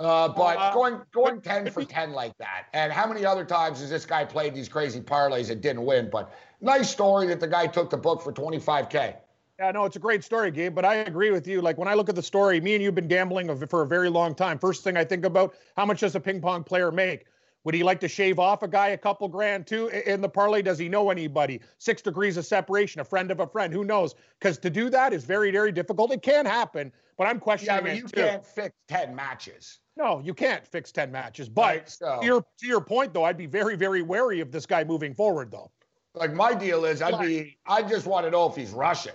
[0.00, 3.80] Uh, but uh, going going ten for ten like that, and how many other times
[3.80, 6.08] has this guy played these crazy parlays and didn't win?
[6.10, 9.16] But nice story that the guy took the book for 25k.
[9.58, 10.72] Yeah, no, it's a great story, Gabe.
[10.72, 11.60] But I agree with you.
[11.60, 14.08] Like when I look at the story, me and you've been gambling for a very
[14.08, 14.56] long time.
[14.56, 17.26] First thing I think about, how much does a ping pong player make?
[17.64, 20.62] Would he like to shave off a guy a couple grand too in the parlay?
[20.62, 21.60] Does he know anybody?
[21.78, 24.14] Six degrees of separation, a friend of a friend, who knows?
[24.38, 26.12] Because to do that is very, very difficult.
[26.12, 27.84] It can happen, but I'm questioning.
[27.84, 28.22] Yeah, but you too.
[28.22, 29.80] can't fix 10 matches.
[29.96, 31.48] No, you can't fix 10 matches.
[31.48, 34.52] But Right, so- to, your, to your point, though, I'd be very, very wary of
[34.52, 35.70] this guy moving forward, though.
[36.14, 39.14] Like my deal is, I'd be, I just want to know if he's Russian.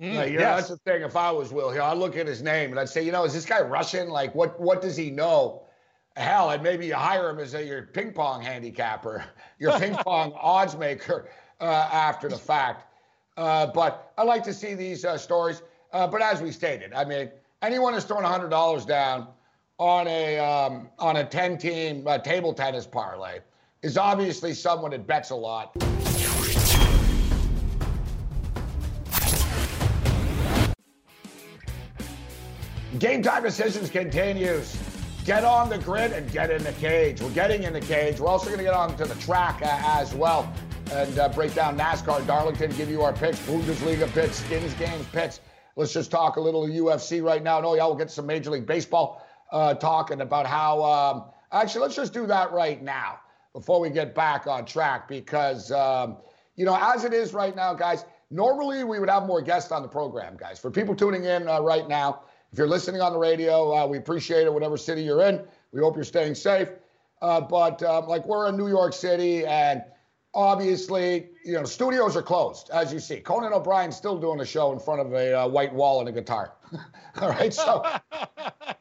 [0.00, 1.02] Mm, like, you know, that's the thing.
[1.02, 3.24] If I was Will here, I'd look at his name and I'd say, you know,
[3.24, 4.08] is this guy Russian?
[4.08, 5.65] Like, what what does he know?
[6.16, 9.22] Hell, and maybe you hire him as a, your ping pong handicapper,
[9.58, 11.28] your ping pong odds maker
[11.60, 12.86] uh, after the fact.
[13.36, 15.62] Uh, but I like to see these uh, stories.
[15.92, 19.28] Uh, but as we stated, I mean, anyone who's throwing hundred dollars down
[19.78, 23.40] on a um, on a ten team uh, table tennis parlay
[23.82, 25.74] is obviously someone that bets a lot.
[32.98, 34.78] Game time decisions continues.
[35.26, 37.20] Get on the grid and get in the cage.
[37.20, 38.20] We're getting in the cage.
[38.20, 40.54] We're also going to get on to the track uh, as well
[40.92, 45.40] and uh, break down NASCAR, Darlington, give you our picks, Bundesliga picks, skins games picks.
[45.74, 47.60] Let's just talk a little UFC right now.
[47.60, 50.84] No, yeah, we'll get some Major League Baseball uh, talking about how.
[50.84, 53.18] Um, actually, let's just do that right now
[53.52, 56.18] before we get back on track because, um,
[56.54, 59.82] you know, as it is right now, guys, normally we would have more guests on
[59.82, 60.60] the program, guys.
[60.60, 62.22] For people tuning in uh, right now,
[62.56, 65.42] if you're listening on the radio, uh, we appreciate it, whatever city you're in.
[65.72, 66.70] We hope you're staying safe.
[67.20, 69.84] Uh, but um, like we're in New York City, and
[70.32, 73.20] obviously, you know, studios are closed, as you see.
[73.20, 76.12] Conan O'Brien's still doing a show in front of a uh, white wall and a
[76.12, 76.54] guitar.
[77.20, 77.84] All right, so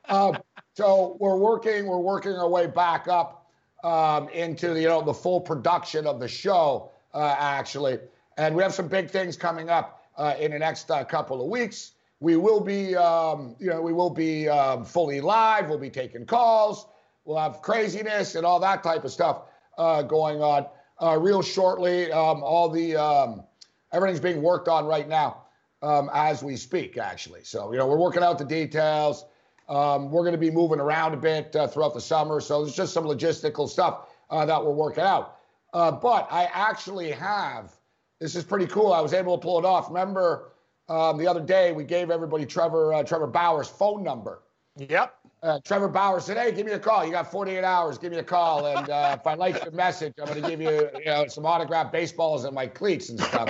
[0.07, 0.37] uh,
[0.75, 3.51] so we're working, we're working our way back up
[3.83, 7.99] um, into you know the full production of the show, uh, actually,
[8.37, 11.49] and we have some big things coming up uh, in the next uh, couple of
[11.49, 11.91] weeks.
[12.19, 15.69] We will be, um, you know, we will be um, fully live.
[15.69, 16.87] We'll be taking calls.
[17.25, 19.43] We'll have craziness and all that type of stuff
[19.77, 20.67] uh, going on
[21.01, 22.11] uh, real shortly.
[22.11, 23.43] Um, all the um,
[23.91, 25.43] everything's being worked on right now
[25.81, 27.43] um, as we speak, actually.
[27.43, 29.25] So you know, we're working out the details.
[29.67, 32.75] Um, we're going to be moving around a bit uh, throughout the summer, so there's
[32.75, 35.37] just some logistical stuff uh, that we're working out.
[35.73, 37.73] Uh, but I actually have.
[38.19, 38.93] This is pretty cool.
[38.93, 39.89] I was able to pull it off.
[39.89, 40.53] Remember
[40.89, 44.43] um, the other day we gave everybody Trevor uh, Trevor Bauer's phone number.
[44.77, 45.15] Yep.
[45.41, 47.05] Uh, Trevor Bauer said, "Hey, give me a call.
[47.05, 47.97] You got 48 hours.
[47.97, 50.61] Give me a call, and uh, if I like your message, I'm going to give
[50.61, 53.49] you, you know, some autographed baseballs and my cleats and stuff."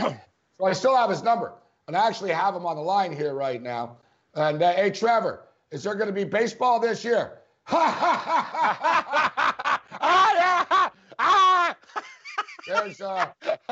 [0.60, 1.54] so I still have his number,
[1.88, 3.98] and I actually have him on the line here right now.
[4.34, 7.40] And uh, hey, Trevor, is there going to be baseball this year?
[7.68, 10.90] ah, yeah.
[11.18, 11.76] Ah.
[12.68, 13.28] There's uh,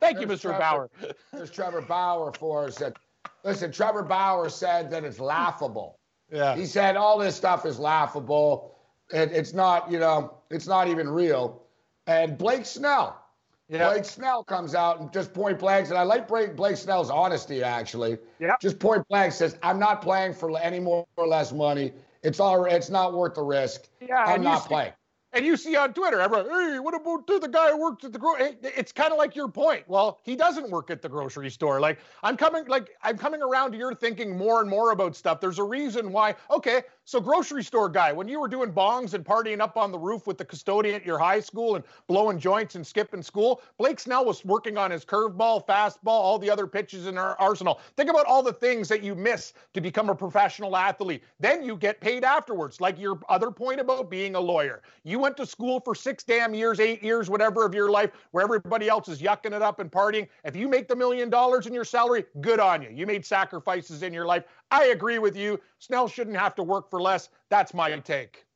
[0.00, 0.40] Thank you, Mr.
[0.42, 0.58] Trevor.
[0.58, 0.90] Bauer.
[1.32, 2.76] there's Trevor Bauer for us.
[2.76, 2.96] That,
[3.44, 5.98] listen, Trevor Bauer said that it's laughable.
[6.32, 6.54] Yeah.
[6.56, 8.76] He said all this stuff is laughable.
[9.12, 11.62] It, it's not, you know, it's not even real.
[12.06, 13.20] And Blake Snell,
[13.68, 13.90] Yeah.
[13.90, 17.62] Blake Snell comes out and just point blank, and I like Blake, Blake Snell's honesty
[17.62, 18.18] actually.
[18.38, 18.54] Yeah.
[18.60, 21.92] Just point blank says, "I'm not playing for any more or less money.
[22.22, 23.88] It's all, it's not worth the risk.
[24.00, 24.92] Yeah, I'm not see- playing."
[25.32, 28.18] And you see on Twitter, everyone, hey, what about the guy who works at the
[28.18, 28.56] grocery?
[28.62, 29.84] It's kind of like your point.
[29.86, 31.78] Well, he doesn't work at the grocery store.
[31.78, 35.40] Like I'm coming, like I'm coming around to your thinking more and more about stuff.
[35.40, 36.34] There's a reason why.
[36.50, 39.98] Okay, so grocery store guy, when you were doing bongs and partying up on the
[39.98, 43.98] roof with the custodian at your high school and blowing joints and skipping school, Blake
[43.98, 47.80] Snell was working on his curveball, fastball, all the other pitches in our arsenal.
[47.96, 51.24] Think about all the things that you miss to become a professional athlete.
[51.40, 54.82] Then you get paid afterwards, like your other point about being a lawyer.
[55.02, 58.44] You went to school for six damn years, eight years, whatever of your life, where
[58.44, 60.28] everybody else is yucking it up and partying.
[60.44, 62.90] If you make the million dollars in your salary, good on you.
[62.90, 64.44] You made sacrifices in your life.
[64.70, 65.60] I agree with you.
[65.78, 67.28] Snell shouldn't have to work for less.
[67.48, 68.46] That's my take.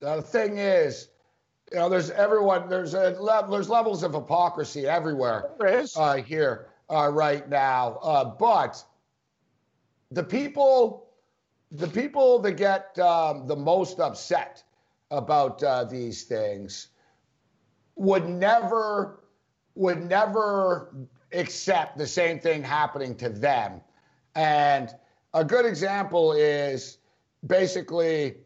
[0.00, 1.08] The thing is,
[1.72, 5.96] you know, there's everyone, there's a le- there's levels of hypocrisy everywhere There is.
[5.96, 7.98] uh, here uh, right now.
[8.02, 8.82] Uh, but
[10.10, 11.06] the people,
[11.70, 14.64] the people that get um, the most upset
[15.12, 16.88] about uh, these things
[17.94, 19.20] would never,
[19.74, 20.94] would never
[21.32, 23.80] accept the same thing happening to them.
[24.34, 24.92] And
[25.34, 26.98] a good example is
[27.46, 28.36] basically,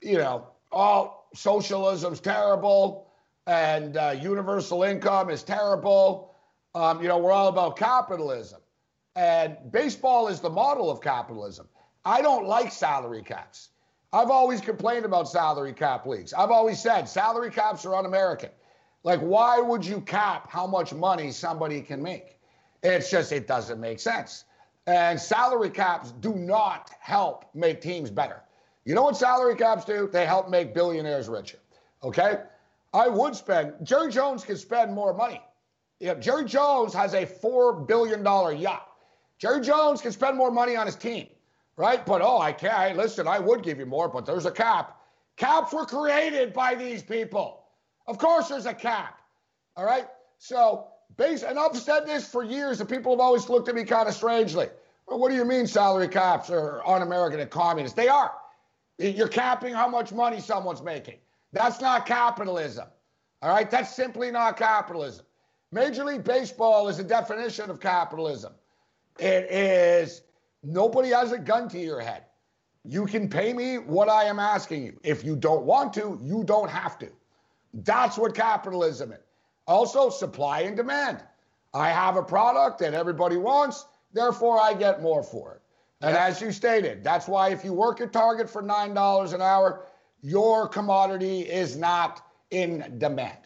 [0.00, 3.08] you know, all socialism's terrible
[3.46, 6.34] and uh, universal income is terrible.
[6.74, 8.60] Um, you know, we're all about capitalism.
[9.16, 11.66] And baseball is the model of capitalism.
[12.04, 13.70] I don't like salary caps.
[14.12, 16.32] I've always complained about salary cap leagues.
[16.32, 18.50] I've always said salary caps are un American.
[19.02, 22.38] Like, why would you cap how much money somebody can make?
[22.82, 24.44] It's just, it doesn't make sense.
[24.88, 28.40] And salary caps do not help make teams better.
[28.86, 30.08] You know what salary caps do?
[30.10, 31.58] They help make billionaires richer.
[32.02, 32.38] Okay?
[32.94, 33.74] I would spend.
[33.82, 35.42] Jerry Jones can spend more money.
[36.00, 38.88] Yeah, Jerry Jones has a four billion dollar yacht.
[39.36, 41.26] Jerry Jones can spend more money on his team,
[41.76, 42.06] right?
[42.06, 42.96] But oh, I can't.
[42.96, 44.96] Listen, I would give you more, but there's a cap.
[45.36, 47.64] Caps were created by these people.
[48.06, 49.20] Of course, there's a cap.
[49.76, 50.08] All right.
[50.38, 53.84] So, base, and I've said this for years, and people have always looked at me
[53.84, 54.68] kind of strangely.
[55.06, 57.96] Well, what do you mean salary caps are un-American and communist?
[57.96, 58.32] They are.
[58.98, 61.18] You're capping how much money someone's making.
[61.52, 62.88] That's not capitalism.
[63.40, 63.70] All right.
[63.70, 65.24] That's simply not capitalism.
[65.70, 68.52] Major League Baseball is a definition of capitalism.
[69.18, 70.22] It is
[70.62, 72.24] nobody has a gun to your head.
[72.84, 74.98] You can pay me what I am asking you.
[75.02, 77.08] If you don't want to, you don't have to.
[77.74, 79.18] That's what capitalism is.
[79.68, 81.22] Also, supply and demand.
[81.74, 85.62] I have a product that everybody wants, therefore I get more for it.
[86.00, 86.26] And yeah.
[86.26, 89.84] as you stated, that's why if you work at Target for $9 an hour,
[90.22, 93.38] your commodity is not in demand,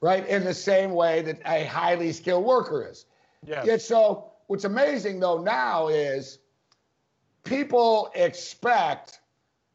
[0.00, 0.26] right?
[0.26, 3.06] In the same way that a highly skilled worker is.
[3.46, 3.64] Yeah.
[3.64, 6.40] Yet so what's amazing though now is
[7.44, 9.20] people expect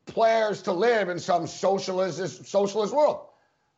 [0.06, 3.22] players to live in some socialist socialist world.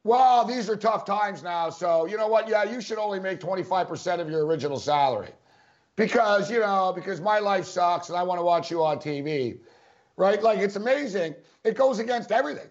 [0.05, 2.47] Well, these are tough times now, so you know what?
[2.47, 5.31] Yeah, you should only make 25% of your original salary.
[5.95, 9.57] Because, you know, because my life sucks and I want to watch you on TV.
[10.15, 10.43] Right?
[10.43, 11.33] Like it's amazing.
[11.63, 12.69] It goes against everything.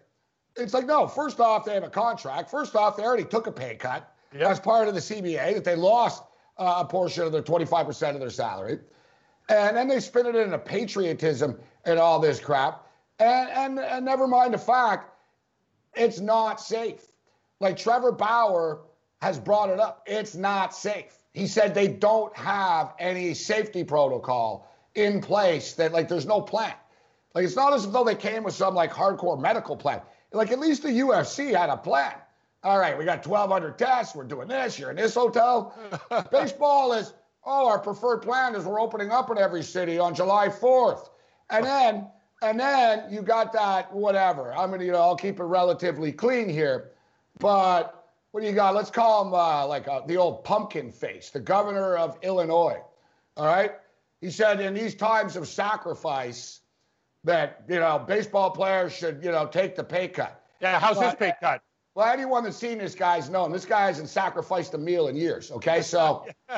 [0.55, 2.53] It's like, no, first off, they have a contract.
[2.53, 4.49] First off, they already took a pay cut yep.
[4.49, 6.23] as part of the CBA that they lost
[6.57, 8.79] uh, a portion of their 25% of their salary.
[9.49, 12.87] And then they spin it into patriotism and all this crap.
[13.19, 15.11] And, and, and never mind the fact
[15.97, 17.05] it's not safe.
[17.61, 18.83] Like Trevor Bauer
[19.21, 20.03] has brought it up.
[20.07, 21.17] It's not safe.
[21.33, 26.75] He said they don't have any safety protocol in place that like there's no plan.
[27.35, 30.01] Like it's not as though they came with some like hardcore medical plan.
[30.33, 32.15] Like at least the UFC had a plan.
[32.63, 34.15] All right, we got 1,200 tests.
[34.15, 34.79] We're doing this.
[34.79, 35.75] You're in this hotel.
[36.31, 37.13] Baseball is
[37.47, 41.09] oh, our preferred plan is we're opening up in every city on July 4th.
[41.51, 42.07] And then,
[42.43, 44.53] and then you got that whatever.
[44.55, 46.93] I'm gonna, you know, I'll keep it relatively clean here.
[47.39, 48.75] But what do you got?
[48.75, 52.81] Let's call him uh, like uh, the old pumpkin face, the governor of Illinois.
[53.37, 53.73] All right.
[54.21, 56.61] He said in these times of sacrifice
[57.25, 60.43] that, you know, baseball players should, you know, take the pay cut.
[60.61, 60.79] Yeah.
[60.79, 61.63] How's but, his pay cut?
[61.95, 65.53] Well, anyone that's seen this guy's known this guy hasn't sacrificed a meal in years.
[65.53, 66.27] Okay, so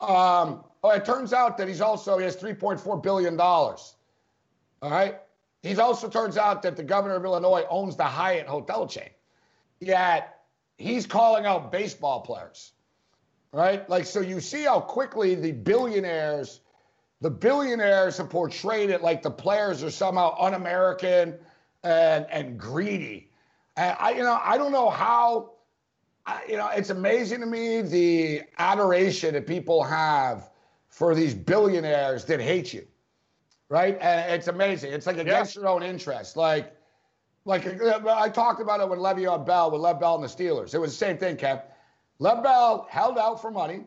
[0.00, 3.96] um, oh, it turns out that he's also he has 3.4 billion dollars.
[4.82, 5.18] All right,
[5.62, 9.08] he's also turns out that the governor of Illinois owns the Hyatt hotel chain.
[9.82, 10.40] Yet
[10.78, 12.72] he's calling out baseball players,
[13.52, 13.88] right?
[13.88, 16.60] Like so, you see how quickly the billionaires,
[17.20, 21.36] the billionaires have portrayed it like the players are somehow un-American
[21.82, 23.28] and and greedy
[23.76, 25.52] and I, you know, I don't know how,
[26.48, 30.50] you know, it's amazing to me the adoration that people have
[30.88, 32.86] for these billionaires that hate you,
[33.68, 33.98] right?
[34.00, 34.92] And it's amazing.
[34.92, 35.62] It's like against yeah.
[35.62, 36.36] your own interest.
[36.36, 36.76] Like,
[37.44, 40.74] like uh, I talked about it with Le'Veon Bell, with Lev Bell and the Steelers.
[40.74, 41.62] It was the same thing, Kev.
[42.18, 43.84] Lev Bell held out for money,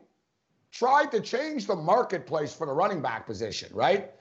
[0.72, 4.12] tried to change the marketplace for the running back position, right?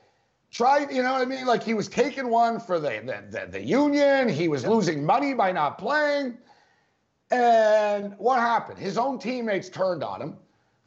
[0.55, 1.47] tried, you know what I mean?
[1.47, 4.29] Like he was taking one for the the, the, the union.
[4.29, 6.39] He was losing money by not playing.
[7.31, 8.79] And what happened?
[8.79, 10.37] His own teammates turned on him.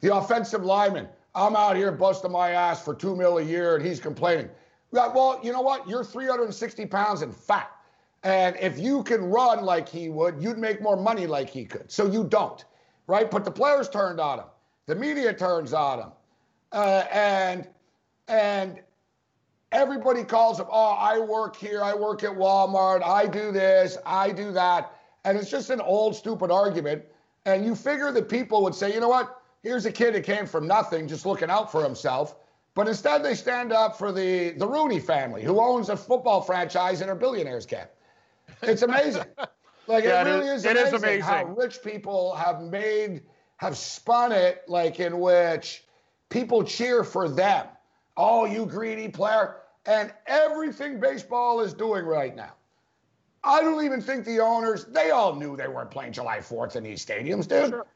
[0.00, 3.84] The offensive lineman, I'm out here busting my ass for two mil a year, and
[3.84, 4.48] he's complaining.
[4.90, 5.86] Well, you know what?
[5.86, 7.70] You're 360 pounds and fat.
[8.22, 11.90] And if you can run like he would, you'd make more money like he could.
[11.90, 12.64] So you don't,
[13.06, 13.30] right?
[13.30, 14.46] But the players turned on him.
[14.86, 16.12] The media turns on him.
[16.72, 17.68] Uh, and
[18.26, 18.80] and
[19.70, 24.32] Everybody calls him, oh, I work here, I work at Walmart, I do this, I
[24.32, 24.94] do that.
[25.24, 27.04] And it's just an old, stupid argument.
[27.44, 29.42] And you figure that people would say, you know what?
[29.62, 32.36] Here's a kid that came from nothing, just looking out for himself.
[32.74, 37.02] But instead, they stand up for the, the Rooney family, who owns a football franchise
[37.02, 37.92] and are billionaires, Cap.
[38.62, 39.24] It's amazing.
[39.86, 43.22] like, yeah, it really is, is, amazing, it is amazing how rich people have made,
[43.56, 45.84] have spun it like in which
[46.28, 47.66] people cheer for them.
[48.16, 49.56] Oh, you greedy player.
[49.86, 52.52] And everything baseball is doing right now.
[53.44, 56.82] I don't even think the owners, they all knew they weren't playing July 4th in
[56.82, 57.70] these stadiums, dude.
[57.70, 57.86] Sure.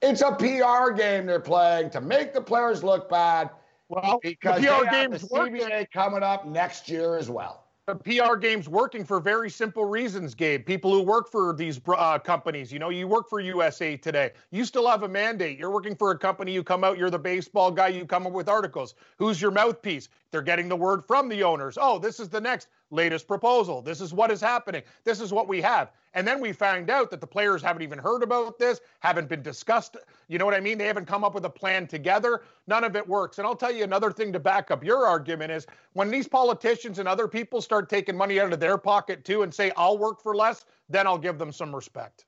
[0.00, 3.50] It's a PR game they're playing to make the players look bad.
[3.88, 7.61] Well, because the PR game's the CBA coming up next year as well.
[7.86, 10.64] The PR game's working for very simple reasons, Gabe.
[10.64, 14.30] People who work for these uh, companies, you know, you work for USA Today.
[14.52, 15.58] You still have a mandate.
[15.58, 16.52] You're working for a company.
[16.52, 16.96] You come out.
[16.96, 17.88] You're the baseball guy.
[17.88, 18.94] You come up with articles.
[19.18, 20.08] Who's your mouthpiece?
[20.30, 21.76] They're getting the word from the owners.
[21.80, 23.82] Oh, this is the next latest proposal.
[23.82, 24.82] This is what is happening.
[25.04, 25.90] This is what we have.
[26.14, 29.42] And then we find out that the players haven't even heard about this, haven't been
[29.42, 29.96] discussed.
[30.28, 30.76] You know what I mean?
[30.76, 32.42] They haven't come up with a plan together.
[32.66, 33.38] None of it works.
[33.38, 36.98] And I'll tell you another thing to back up your argument is when these politicians
[36.98, 40.22] and other people start taking money out of their pocket too and say, I'll work
[40.22, 42.26] for less, then I'll give them some respect.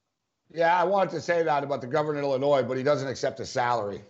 [0.53, 3.41] Yeah, I wanted to say that about the governor of Illinois, but he doesn't accept
[3.41, 4.03] a salary.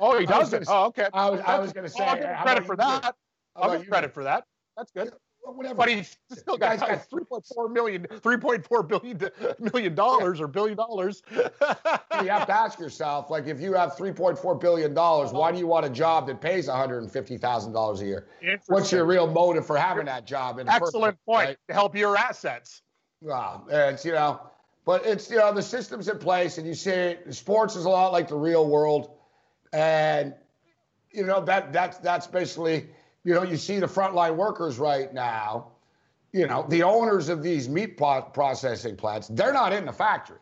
[0.00, 0.64] oh, he doesn't.
[0.68, 1.08] oh, okay.
[1.12, 2.04] I was, I was going oh, to say.
[2.04, 3.14] I'll give credit for that.
[3.56, 4.44] I'll give credit for that.
[4.76, 5.12] That's good
[5.52, 5.74] whatever.
[5.74, 9.30] But he's still got, got 3.4 million, 3.4 billion
[9.72, 11.22] million dollars or billion dollars.
[11.30, 15.66] you have to ask yourself, like, if you have 3.4 billion dollars, why do you
[15.66, 18.26] want a job that pays 150 thousand dollars a year?
[18.66, 20.58] What's your real motive for having that job?
[20.58, 21.48] In Excellent point.
[21.48, 21.58] Right?
[21.68, 22.82] To help your assets.
[23.20, 24.40] Well, it's you know,
[24.84, 28.12] but it's you know the system's in place, and you see sports is a lot
[28.12, 29.12] like the real world,
[29.72, 30.34] and
[31.10, 32.88] you know that that's that's basically
[33.24, 35.72] you know, you see the frontline workers right now,
[36.32, 40.38] you know, the owners of these meat processing plants, they're not in the factory,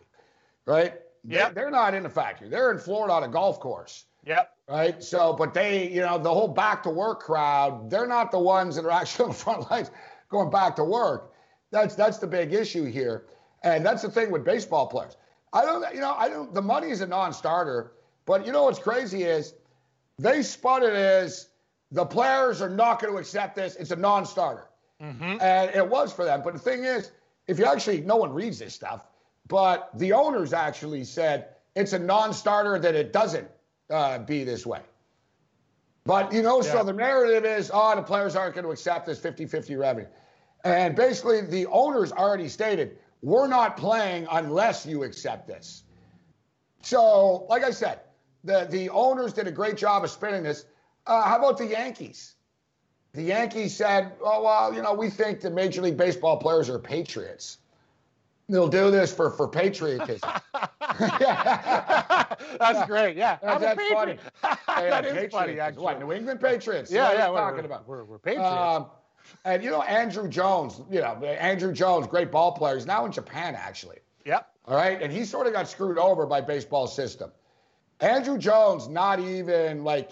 [0.66, 0.95] right?
[1.25, 1.51] Yeah.
[1.51, 2.49] They're, not in the factory.
[2.49, 4.07] They're in Florida on a golf course.
[4.27, 4.51] Yep.
[4.68, 5.03] Right.
[5.03, 8.77] So, but they, you know, the whole back to work crowd, they're not the ones
[8.77, 9.90] that are actually on the front lines
[10.31, 11.33] going back to work.
[11.71, 13.27] That's that's the big issue here.
[13.62, 15.16] And that's the thing with baseball players.
[15.53, 17.92] I don't, you know, I don't, the money is a non starter,
[18.25, 19.55] but you know what's crazy is
[20.18, 21.49] they spun it as
[21.93, 23.77] the players are not going to accept this.
[23.77, 24.69] It's a non starter.
[25.01, 25.41] Mm-hmm.
[25.41, 26.43] And it was for them.
[26.43, 27.13] But the thing is,
[27.47, 29.07] if you actually, no one reads this stuff,
[29.49, 33.49] but the owners actually said it's a non starter that it doesn't
[33.91, 34.81] uh, be this way.
[36.05, 36.73] But, you know, yeah.
[36.73, 40.09] so the narrative is, oh, the players aren't going to accept this 50 50 revenue.
[40.65, 45.85] And basically, the owners already stated, we're not playing unless you accept this.
[46.83, 48.01] So, like I said,
[48.45, 50.65] the, the owners did a great job of spinning this.
[51.07, 52.35] Uh, how about the Yankees?
[53.12, 56.79] The Yankees said, oh, well, you know, we think the Major League Baseball players are
[56.79, 57.59] patriots.
[58.49, 60.31] They'll do this for, for patriotism.
[62.59, 63.17] That's great.
[63.17, 63.38] Yeah.
[63.43, 64.19] That's, that's funny.
[64.67, 65.85] that is funny, actually.
[65.85, 66.91] What, New England Patriots?
[66.91, 67.29] Yeah, yeah.
[67.29, 67.87] What are talking about?
[67.87, 68.51] We're, we're Patriots.
[68.51, 68.87] Um,
[69.45, 72.75] and, you know, Andruw Jones, you know, Andruw Jones, great ball player.
[72.75, 73.99] He's now in Japan, actually.
[74.25, 74.49] Yep.
[74.67, 75.01] All right.
[75.01, 77.31] And he sort of got screwed over by baseball system.
[78.01, 80.11] Andruw Jones, not even like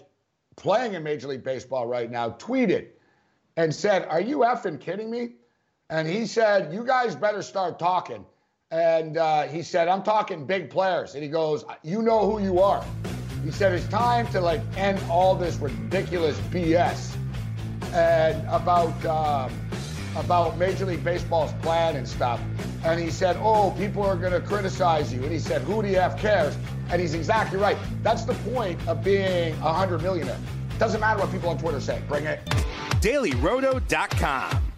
[0.56, 2.88] playing in Major League Baseball right now, tweeted
[3.56, 5.32] and said, Are you effing kidding me?
[5.88, 8.24] And he said, You guys better start talking.
[8.70, 11.14] And uh, he said, I'm talking big players.
[11.14, 12.84] And he goes, You know who you are.
[13.44, 17.14] He said, It's time to like end all this ridiculous BS
[17.92, 19.04] and about.
[19.04, 19.52] Um,
[20.16, 22.40] about Major League Baseball's plan and stuff.
[22.84, 25.22] And he said, Oh, people are going to criticize you.
[25.22, 26.56] And he said, Who the F cares?
[26.90, 27.76] And he's exactly right.
[28.02, 30.38] That's the point of being a 100 millionaire.
[30.78, 32.02] Doesn't matter what people on Twitter say.
[32.08, 32.44] Bring it.
[33.00, 34.69] DailyRoto.com.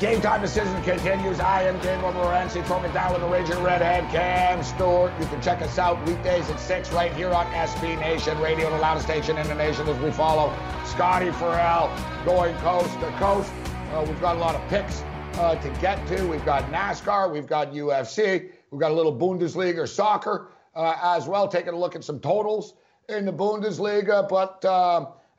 [0.00, 1.40] Game time decision continues.
[1.40, 5.10] I am Gabriel Morency, it down with the Raging Redhead, Cam Stewart.
[5.18, 8.78] You can check us out weekdays at 6 right here on SB Nation Radio, the
[8.78, 10.52] loudest station in the nation as we follow
[10.84, 11.90] Scotty Farrell
[12.26, 13.50] going coast to coast.
[13.92, 15.02] Uh, we've got a lot of picks
[15.34, 16.26] uh, to get to.
[16.26, 21.48] We've got NASCAR, we've got UFC, we've got a little Bundesliga soccer uh, as well,
[21.48, 22.74] taking a look at some totals
[23.08, 24.28] in the Bundesliga.
[24.28, 24.62] But,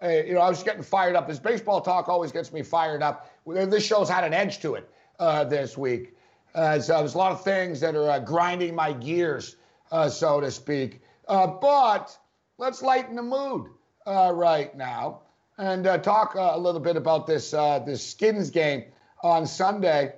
[0.01, 1.27] um, you know, I was getting fired up.
[1.27, 4.89] This baseball talk always gets me fired up this show's had an edge to it
[5.19, 6.15] uh, this week.
[6.53, 9.55] Uh, so there's a lot of things that are uh, grinding my gears,
[9.91, 11.01] uh, so to speak.
[11.27, 12.17] Uh, but
[12.57, 13.67] let's lighten the mood
[14.05, 15.21] uh, right now
[15.57, 18.83] and talk a little bit about this this Skins game
[19.23, 20.13] on Sunday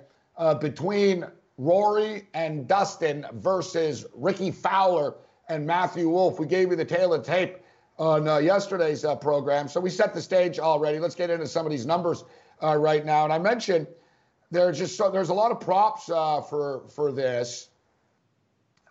[0.60, 1.24] between
[1.56, 5.14] Rory and Dustin versus Rickie Fowler
[5.48, 6.38] and Matthew Wolff.
[6.38, 7.56] We gave you the tail of tape
[8.00, 10.98] on yesterday's uh, program, so we set the stage already.
[10.98, 12.24] Let's get into some of these numbers
[12.62, 13.24] uh, right now.
[13.24, 13.86] And I mentioned
[14.50, 17.68] there's just so there's a lot of props uh, for for this,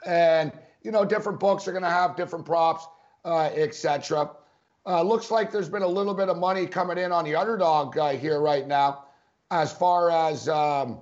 [0.06, 0.52] and
[0.84, 2.88] you know different books are going to have different props,
[3.26, 4.30] uh, etc.
[4.86, 7.98] Uh, looks like there's been a little bit of money coming in on the underdog
[7.98, 9.06] uh, here right now.
[9.52, 11.00] as far as um,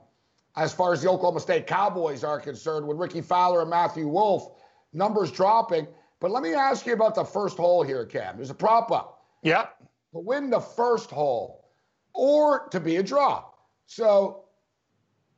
[0.55, 4.49] as far as the Oklahoma State Cowboys are concerned, with Rickie Fowler and Matthew Wolff,
[4.93, 5.87] numbers dropping.
[6.19, 8.37] But let me ask you about the first hole here, Cam.
[8.37, 9.25] There's a prop up.
[9.43, 9.75] Yep.
[10.13, 11.69] To win the first hole
[12.13, 13.45] or to be a draw.
[13.85, 14.45] So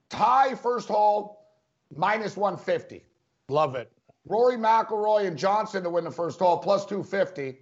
[0.10, 1.48] tie first hole
[1.96, 3.04] minus 150.
[3.50, 3.92] Love it.
[4.26, 7.60] Rory McIlroy and Johnson to win the first hole plus 250.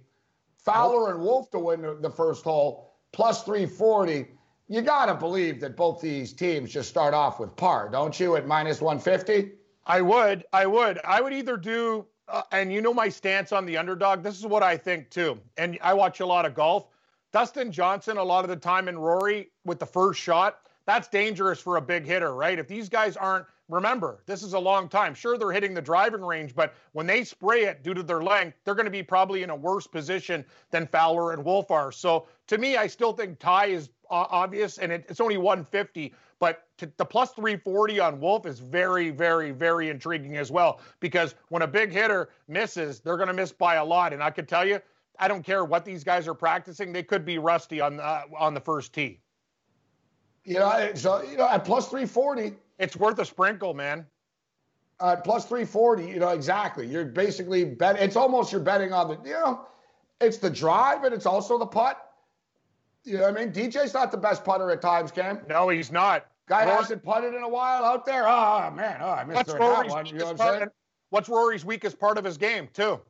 [0.58, 4.26] Fowler and Wolff to win the first hole plus 340.
[4.68, 8.36] You got to believe that both these teams just start off with par, don't you,
[8.36, 9.52] at minus 150?
[9.86, 10.44] I would.
[10.52, 11.00] I would.
[11.04, 14.22] I would either do, uh, and you know my stance on the underdog.
[14.22, 15.38] This is what I think too.
[15.56, 16.86] And I watch a lot of golf.
[17.32, 21.60] Dustin Johnson, a lot of the time, and Rory with the first shot, that's dangerous
[21.60, 22.58] for a big hitter, right?
[22.58, 25.12] If these guys aren't remember, this is a long time.
[25.12, 28.56] Sure, they're hitting the driving range, but when they spray it due to their length,
[28.64, 31.92] they're going to be probably in a worse position than Fowler and Wolff are.
[31.92, 36.14] So to me, I still think tie is obvious, and it, it's only 150.
[36.40, 41.34] But to, the plus 340 on Wolff is very, very, very intriguing as well because
[41.48, 44.12] when a big hitter misses, they're going to miss by a lot.
[44.12, 44.80] And I could tell you,
[45.18, 48.54] I don't care what these guys are practicing; they could be rusty on the on
[48.54, 49.20] the first tee.
[50.44, 54.06] You know, so you know, at plus 340, it's worth a sprinkle, man.
[55.00, 56.86] Uh, plus 340, you know, exactly.
[56.86, 57.98] You're basically bet.
[58.00, 59.66] It's almost you're betting on the, you know,
[60.20, 62.07] it's the drive and it's also the putt.
[63.04, 63.52] You know what I mean?
[63.52, 65.40] DJ's not the best putter at times, Cam.
[65.48, 66.26] No, he's not.
[66.48, 68.26] Guy Rory, hasn't putted in a while out there.
[68.26, 68.98] Oh, man.
[69.00, 70.06] Oh, I missed that one.
[70.06, 70.68] You know what I'm saying?
[71.10, 73.00] What's Rory's weakest part of his game, too?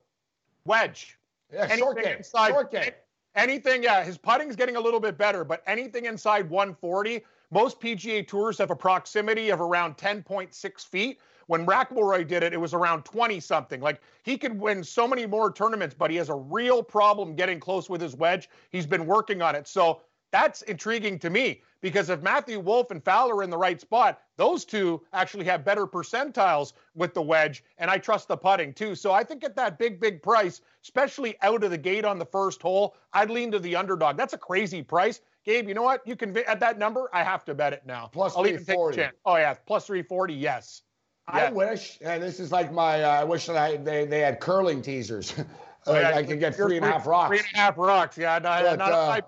[0.65, 1.19] Wedge.
[1.53, 2.17] Yeah, anything short game.
[2.19, 2.91] Inside, short game.
[3.35, 8.27] Anything, yeah, his putting's getting a little bit better, but anything inside 140, most PGA
[8.27, 11.21] tours have a proximity of around 10.6 feet.
[11.49, 13.81] When McIlroy did it, it was around 20 something.
[13.81, 17.59] Like he could win so many more tournaments, but he has a real problem getting
[17.59, 18.51] close with his wedge.
[18.71, 19.67] He's been working on it.
[19.67, 23.81] So that's intriguing to me because if Matthew Wolff and Fowler are in the right
[23.81, 28.75] spot, those two actually have better percentiles with the wedge, and I trust the putting
[28.75, 28.95] too.
[28.95, 32.27] So I think at that big, big price, especially out of the gate on the
[32.27, 34.19] first hole, I'd lean to the underdog.
[34.19, 35.21] That's a crazy price.
[35.45, 36.07] Gabe, you know what?
[36.07, 37.09] You can at that number.
[37.15, 38.11] I have to bet it now.
[38.13, 39.17] Plus I'll even take a chance.
[39.25, 40.35] Oh yeah, plus three forty.
[41.33, 41.51] Yes.
[41.51, 43.03] I wish, and this is like my.
[43.03, 45.35] Uh, I wish that I, they they had curling teasers.
[45.87, 47.29] Oh, yeah, I could get three and a half rocks.
[47.29, 48.19] Three and a half rocks.
[48.19, 49.21] Yeah, not, but, not uh,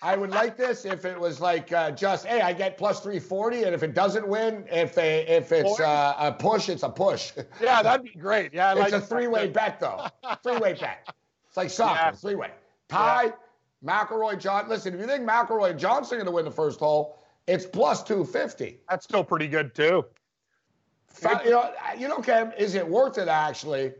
[0.00, 3.18] I would like this if it was like uh, just hey, I get plus three
[3.18, 6.88] forty, and if it doesn't win, if they if it's uh, a push, it's a
[6.88, 7.32] push.
[7.60, 8.54] Yeah, that'd be great.
[8.54, 10.06] Yeah, I it's like a three way bet though.
[10.44, 11.08] three way bet.
[11.48, 12.12] It's like soccer, yeah.
[12.12, 12.50] three way
[12.88, 13.24] tie.
[13.24, 13.30] Yeah.
[13.84, 14.68] McIlroy, John.
[14.68, 17.66] Listen, if you think McIlroy and Johnson are going to win the first hole, it's
[17.66, 18.78] plus 250.
[18.88, 20.04] That's still pretty good, too.
[21.44, 23.92] You know, you know, Cam, is it worth it actually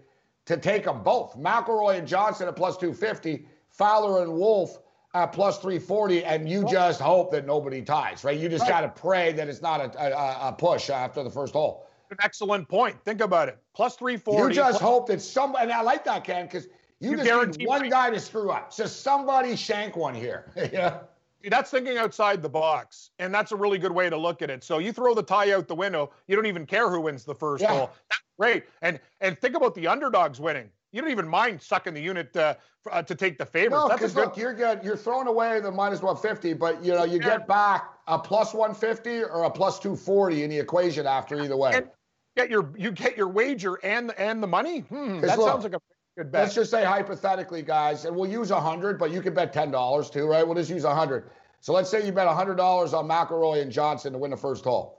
[0.46, 1.36] to take them both?
[1.38, 4.78] McIlroy and Johnson at plus 250, Fowler and Wolff
[5.14, 8.38] at plus 340, and you just hope that nobody ties, right?
[8.38, 8.70] You just right.
[8.70, 11.86] got to pray that it's not a, a, a, push after the first hole.
[12.10, 12.96] An excellent point.
[13.04, 13.58] Think about it.
[13.74, 14.42] Plus 340.
[14.42, 16.66] You just plus- hope that somebody, and I like that, Cam, because–
[17.02, 18.72] you, you just need one guy to screw up.
[18.72, 20.52] So somebody shank one here.
[20.72, 21.00] yeah.
[21.48, 24.62] That's thinking outside the box, and that's a really good way to look at it.
[24.64, 26.12] So you throw the tie out the window.
[26.26, 27.68] You don't even care who wins the first yeah.
[27.68, 27.90] hole.
[28.08, 28.64] That's great.
[28.82, 30.70] And and think about the underdogs winning.
[30.92, 32.54] You don't even mind sucking the unit uh,
[32.90, 33.86] uh, to take the favorites.
[33.88, 34.80] No, because look, you're good.
[34.84, 37.38] You're throwing away the minus 150, but you know you yeah.
[37.38, 41.72] get back a plus 150 or a plus 240 in the equation after either way.
[41.74, 41.88] And
[42.36, 44.80] get your you get your wager and and the money.
[44.80, 45.80] Hmm, that look, sounds like a
[46.16, 46.42] Good bet.
[46.42, 49.70] Let's just say hypothetically, guys, and we'll use a hundred, but you can bet ten
[49.70, 50.46] dollars too, right?
[50.46, 51.30] We'll just use a hundred.
[51.60, 54.36] So let's say you bet a hundred dollars on McIlroy and Johnson to win the
[54.36, 54.98] first hole.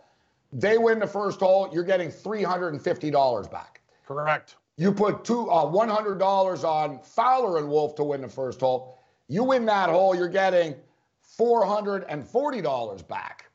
[0.51, 3.81] They win the first hole, you're getting three hundred and fifty dollars back.
[4.07, 4.55] Correct.
[4.77, 8.59] You put two uh, one hundred dollars on Fowler and Wolff to win the first
[8.61, 8.99] hole.
[9.27, 10.75] You win that hole, you're getting
[11.21, 13.45] four hundred and forty dollars back.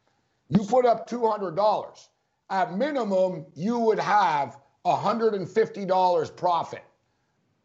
[0.48, 2.08] You put up two hundred dollars.
[2.50, 4.56] At minimum, you would have
[4.86, 6.82] $150 profit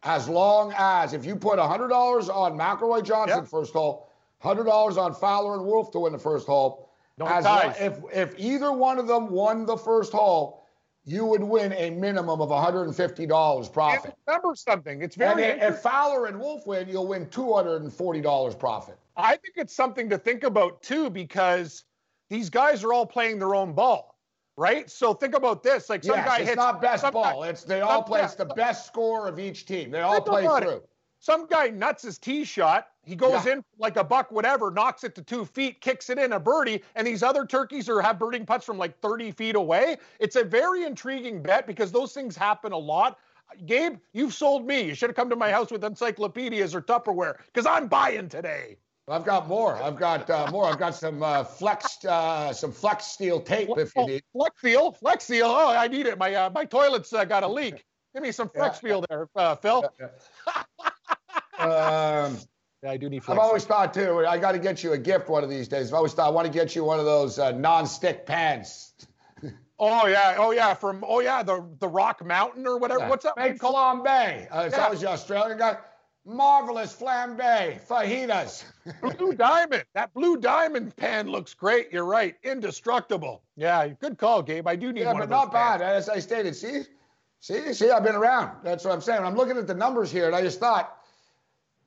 [0.03, 1.91] as long as if you put $100
[2.29, 3.47] on McIlroy Johnson yep.
[3.47, 4.09] first hole,
[4.43, 6.89] $100 on Fowler and Wolff to win the first hole.
[7.17, 10.65] No as long, if if either one of them won the first hole,
[11.05, 14.05] you would win a minimum of $150 profit.
[14.05, 15.01] And remember something.
[15.01, 18.97] It's very and if Fowler and Wolff win, you'll win $240 profit.
[19.15, 21.83] I think it's something to think about too because
[22.29, 24.12] these guys are all playing their own ball
[24.57, 24.89] right?
[24.89, 27.41] So think about this: like some yes, guy it's hits not best ball.
[27.41, 28.21] Guy, it's they all play.
[28.21, 29.91] It's the best score of each team.
[29.91, 30.69] They all play through.
[30.69, 30.89] It.
[31.19, 32.87] Some guy nuts his tee shot.
[33.05, 33.53] He goes yeah.
[33.53, 36.83] in like a buck, whatever, knocks it to two feet, kicks it in a birdie,
[36.95, 39.97] and these other turkeys are have birding putts from like 30 feet away.
[40.19, 43.19] It's a very intriguing bet because those things happen a lot.
[43.65, 44.81] Gabe, you've sold me.
[44.81, 48.77] You should have come to my house with encyclopedias or Tupperware because I'm buying today.
[49.07, 49.75] I've got more.
[49.75, 50.65] I've got uh, more.
[50.65, 54.23] I've got some uh, flex, uh, some flex steel tape if you need.
[54.31, 55.47] Flex seal, flex seal.
[55.47, 56.17] Oh, I need it.
[56.17, 57.83] My uh, my toilet's uh, got a leak.
[58.13, 58.89] Give me some flex Yeah.
[58.89, 59.83] seal there, uh, Phil.
[61.59, 62.37] Um,
[62.81, 63.39] Yeah, I do need I've flex.
[63.41, 64.25] always thought too.
[64.25, 65.89] I got to get you a gift one of these days.
[65.89, 68.93] I've always thought I want to get you one of those uh, non-stick pans.
[69.79, 73.07] oh yeah, oh yeah, from oh yeah, the the Rock Mountain or whatever.
[73.09, 73.35] What's that?
[73.59, 73.75] Called?
[74.05, 74.47] flambe.
[74.49, 74.83] Uh, Yeah.
[74.85, 75.77] always the Australian guy.
[76.25, 78.63] Marvelous flambe fajitas.
[79.01, 79.83] Blue Diamond.
[79.93, 81.91] That Blue Diamond pan looks great.
[81.91, 82.35] You're right.
[82.43, 83.41] Indestructible.
[83.57, 84.67] Yeah, good call, Gabe.
[84.67, 85.81] I do need yeah, one but of those not bad.
[85.81, 86.07] pans.
[86.07, 86.83] As I stated, see,
[87.41, 88.51] see, see, I've been around.
[88.63, 89.23] That's what I'm saying.
[89.23, 90.97] I'm looking at the numbers here, and I just thought,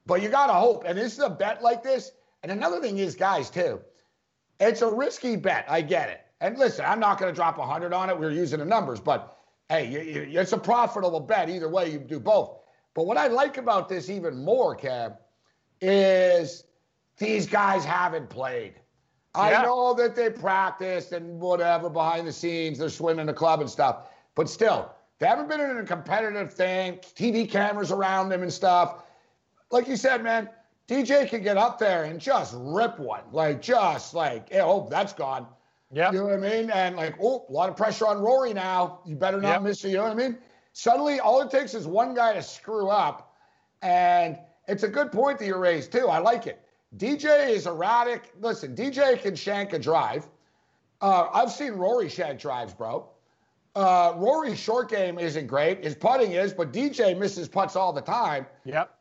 [0.05, 0.85] but you gotta hope.
[0.87, 2.13] And this is a bet like this.
[2.43, 3.81] And another thing is, guys, too,
[4.61, 5.65] it's a risky bet.
[5.69, 6.21] I get it.
[6.43, 8.19] And listen, I'm not gonna drop a hundred on it.
[8.19, 9.39] We're using the numbers, but
[9.71, 11.91] hey, it's a profitable bet either way.
[11.91, 12.59] You do both.
[12.97, 15.13] But what I like about this even more, Cam,
[15.83, 16.65] is
[17.19, 18.73] these guys haven't played.
[19.35, 23.69] I know that they practiced and whatever behind the scenes, they're swimming the club and
[23.69, 28.51] stuff, but still, they haven't been in a competitive thing, TV cameras around them and
[28.51, 29.03] stuff.
[29.71, 30.49] Like you said, man,
[30.89, 33.25] DJ can get up there and just rip one.
[33.31, 35.47] Like, just like, eh, oh, that's gone.
[35.93, 36.13] Yeah.
[36.13, 36.71] You know what I mean?
[36.71, 39.01] And like, oh, a lot of pressure on Rory now.
[39.05, 39.63] You better not Yep.
[39.63, 39.91] miss it.
[39.91, 40.39] You know what I mean?
[40.81, 43.33] Suddenly, all it takes is one guy to screw up.
[43.81, 44.37] And
[44.69, 46.09] it's a good point that you raised, too.
[46.09, 46.61] I like it.
[46.99, 48.31] DJ is erratic.
[48.43, 50.29] Listen, DJ can shank a drive.
[51.01, 53.09] Uh, I've seen Rory shank drives, bro.
[53.75, 55.83] Uh, Rory's short game isn't great.
[55.83, 58.45] His putting is, but DJ misses putts all the time.
[58.67, 58.95] Yep.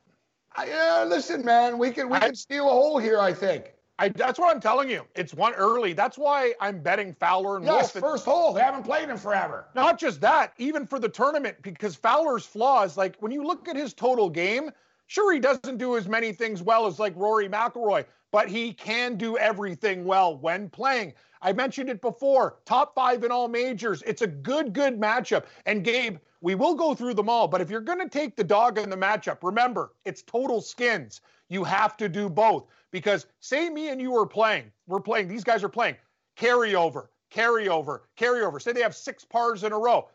[0.55, 3.19] I, uh, listen, man, we can we I- can steal a hole here.
[3.19, 3.73] I think.
[3.97, 5.05] I, that's what I'm telling you.
[5.15, 5.93] It's one early.
[5.93, 8.03] That's why I'm betting Fowler and Yes, Wolff.
[8.03, 8.53] first hole.
[8.53, 9.67] They haven't played in forever.
[9.73, 13.75] Not just that, even for the tournament, because Fowler's flaws, like when you look at
[13.75, 14.71] his total game,
[15.07, 19.15] sure he doesn't do as many things well as like Rory McIlroy, but he can
[19.15, 21.13] do everything well when playing.
[21.41, 24.01] I mentioned it before, top five in all majors.
[24.05, 25.45] It's a good, good matchup.
[25.65, 28.43] And Gabe, we will go through them all, but if you're going to take the
[28.43, 31.21] dog in the matchup, remember it's total skins.
[31.49, 35.43] You have to do both because say me and you are playing, we're playing, these
[35.43, 35.95] guys are playing
[36.37, 38.61] carryover, carryover, carryover.
[38.61, 40.09] Say they have six pars in a row.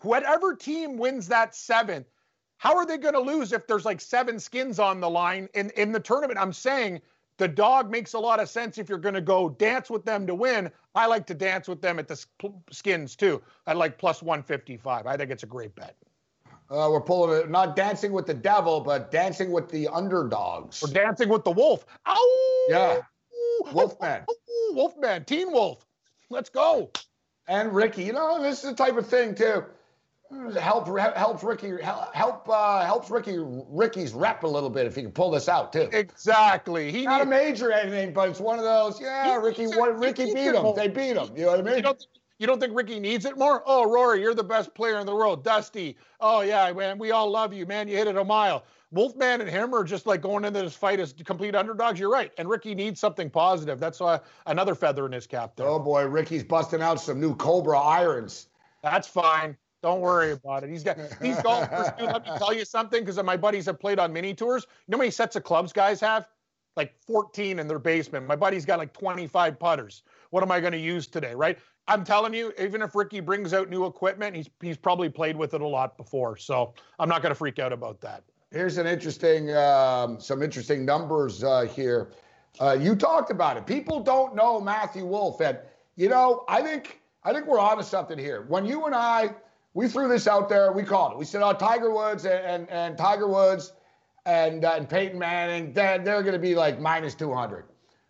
[0.00, 2.06] Whatever team wins that seventh,
[2.58, 5.70] how are they going to lose if there's like seven skins on the line in,
[5.70, 6.38] in the tournament?
[6.38, 7.00] I'm saying
[7.38, 10.26] the dog makes a lot of sense if you're going to go dance with them
[10.26, 10.70] to win.
[10.94, 12.24] I like to dance with them at the
[12.70, 13.42] skins too.
[13.66, 15.06] I like plus 155.
[15.06, 15.96] I think it's a great bet.
[16.68, 20.82] Uh, we're pulling it, not dancing with the devil, but dancing with the underdogs.
[20.82, 21.86] We're dancing with the wolf.
[22.06, 22.66] Ow!
[22.68, 23.00] Yeah.
[23.72, 24.24] Wolfman.
[24.28, 25.86] Ooh, Wolfman, Teen Wolf.
[26.28, 26.90] Let's go.
[27.48, 29.64] And Rickie, you know, this is the type of thing too.
[30.58, 35.12] Help helps Rickie help uh, helps Rickie Rickie's rep a little bit if he can
[35.12, 35.88] pull this out too.
[35.92, 36.90] Exactly.
[36.90, 39.00] He Not a major anything, but it's one of those.
[39.00, 39.66] Yeah, Rickie.
[39.66, 39.76] needs.
[39.76, 40.66] What Rickie beat him.
[40.74, 41.28] They beat him.
[41.36, 41.84] You know what I mean?
[42.38, 43.62] You don't, think Rickie needs it more?
[43.66, 45.42] Oh, Rory, you're the best player in the world.
[45.42, 45.96] Dusty.
[46.20, 47.88] Oh, yeah, man, we all love you, man.
[47.88, 48.64] You hit it a mile.
[48.92, 51.98] Wolfman and him are just like going into this fight as complete underdogs.
[51.98, 52.32] You're right.
[52.38, 53.80] And Rickie needs something positive.
[53.80, 55.66] That's uh, another feather in his cap there.
[55.66, 58.48] Oh boy, Rickie's busting out some new Cobra irons.
[58.82, 59.56] That's fine.
[59.82, 60.70] Don't worry about it.
[60.70, 62.10] He's got these golfers, dude.
[62.10, 64.66] Let me tell you something, because my buddies have played on mini tours.
[64.86, 66.26] You know how many sets of clubs guys have?
[66.76, 68.26] Like 14 in their basement.
[68.26, 70.02] My buddy's got like 25 putters.
[70.30, 71.58] What am I going to use today, right?
[71.88, 75.54] I'm telling you, even if Rickie brings out new equipment, he's he's probably played with
[75.54, 76.36] it a lot before.
[76.36, 78.24] So I'm not going to freak out about that.
[78.50, 82.12] Here's an interesting, um, some interesting numbers uh, here.
[82.60, 83.66] Uh, you talked about it.
[83.66, 85.58] People don't know Matthew Wolff, and
[85.96, 88.44] you know, I think I think we're onto something here.
[88.48, 89.34] When you and I,
[89.74, 91.18] we threw this out there, we called it.
[91.18, 93.72] We said, "Oh, Tiger Woods and and, and Tiger Woods
[94.24, 97.64] and uh, and Peyton Manning, they're, they're going to be like minus 200,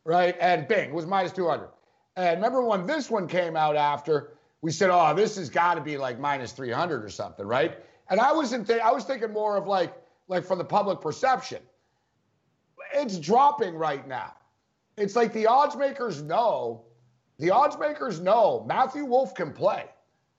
[0.04, 1.68] right?" And Bing was minus 200.
[2.16, 5.80] And remember when this one came out after, we said, "Oh, this has got to
[5.80, 7.78] be like minus 300 or something," right?
[8.08, 8.66] And I wasn't.
[8.66, 9.94] Th- I was thinking more of like
[10.28, 11.62] like from the public perception.
[12.94, 14.34] It's dropping right now.
[14.96, 16.84] It's like the odds makers know.
[17.38, 19.84] The odds makers know Matthew Wolff can play.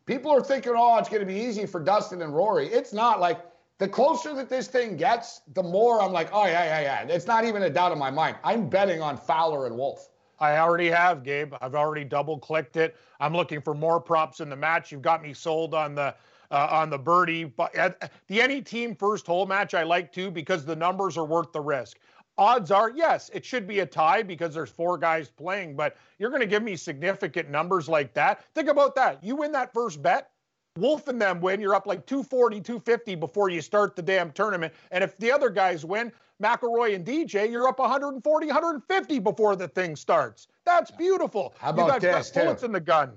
[0.06, 2.68] People are thinking, oh, it's going to be easy for Dustin and Rory.
[2.68, 3.20] It's not.
[3.20, 3.46] Like
[3.78, 7.14] the closer that this thing gets, the more I'm like, oh yeah, yeah, yeah.
[7.14, 8.38] It's not even a doubt in my mind.
[8.44, 10.08] I'm betting on Fowler and Wolff.
[10.40, 11.54] I already have, Gabe.
[11.62, 12.96] I've already double clicked it.
[13.20, 14.92] I'm looking for more props in the match.
[14.92, 16.16] You've got me sold on the
[16.50, 17.90] uh, on the birdie, but uh,
[18.28, 21.60] the any team first hole match I like too because the numbers are worth the
[21.60, 22.00] risk.
[22.38, 26.30] Odds are, yes, it should be a tie because there's four guys playing, but you're
[26.30, 28.46] going to give me significant numbers like that.
[28.54, 29.24] Think about that.
[29.24, 30.30] You win that first bet,
[30.78, 34.74] Wolff and them win, you're up like 240, 250 before you start the damn tournament.
[34.92, 36.12] And if the other guys win,
[36.42, 40.48] McIlroy and DJ, you're up 140, 150 before the thing starts.
[40.66, 41.54] That's beautiful.
[41.60, 43.14] How about you got this, bullets in the gun.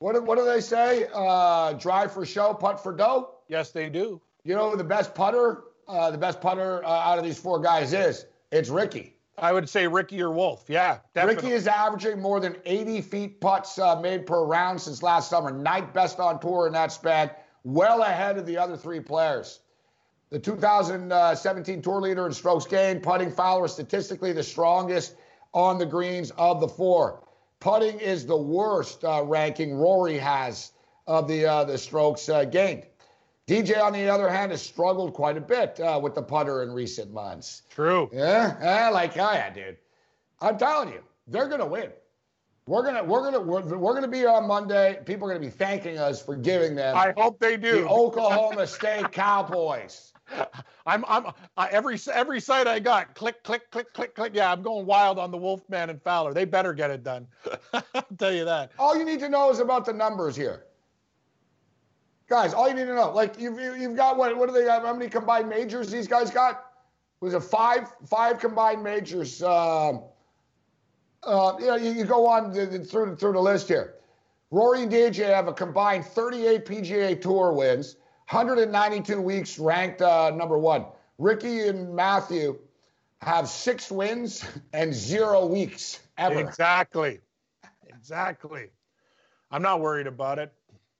[0.00, 1.06] What, do- what do they say?
[1.14, 3.36] Uh, drive for show, putt for dough.
[3.48, 4.20] Yes, they do.
[4.44, 7.60] You know who the best putter, uh, the best putter uh, out of these four
[7.60, 8.26] guys is?
[8.50, 9.12] It's Rickie.
[9.36, 10.64] I would say Rickie or Wolff.
[10.68, 11.42] Yeah, definitely.
[11.50, 15.50] Rickie is averaging more than 80 feet putts uh, made per round since last summer.
[15.50, 17.30] Ninth best on tour in that span,
[17.64, 19.60] well ahead of the other three players.
[20.30, 25.16] The 2017 tour leader in strokes gained, putting Fowler is statistically the strongest
[25.52, 27.22] on the greens of the four.
[27.60, 30.72] Putting is the worst uh, ranking Rory has
[31.06, 32.84] of the uh, the strokes uh, gained.
[33.46, 36.72] DJ, on the other hand, has struggled quite a bit uh, with the putter in
[36.72, 37.62] recent months.
[37.70, 38.08] True.
[38.12, 39.76] Yeah, yeah, like I yeah, dude.
[40.40, 41.90] I'm telling you, they're gonna win.
[42.66, 44.98] We're gonna we're gonna we're, we're gonna be on Monday.
[45.04, 47.82] People are gonna be thanking us for giving them I hope they do.
[47.82, 50.13] the Oklahoma State Cowboys.
[50.86, 54.32] I'm I'm uh, every every site I got click click click click click.
[54.34, 56.32] Yeah, I'm going wild on the Wolfman and Fowler.
[56.34, 57.26] They better get it done.
[57.72, 58.72] I'll tell you that.
[58.78, 60.64] All you need to know is about the numbers here,
[62.28, 62.54] guys.
[62.54, 64.82] All you need to know, like you've you- you've got what what do they have?
[64.82, 66.64] How many combined majors these guys got?
[67.20, 69.42] Was it five five combined majors?
[69.42, 69.98] Uh,
[71.22, 73.94] uh, you know, you, you go on the, the- through through the list here.
[74.50, 77.96] Rory and DJ have a combined 38 PGA Tour wins,
[78.30, 80.86] 192 weeks ranked uh, number one.
[81.18, 82.58] Rickie and Matthew
[83.20, 86.40] have six wins and zero weeks ever.
[86.40, 87.20] Exactly.
[87.88, 88.70] Exactly.
[89.50, 90.52] I'm not worried about it.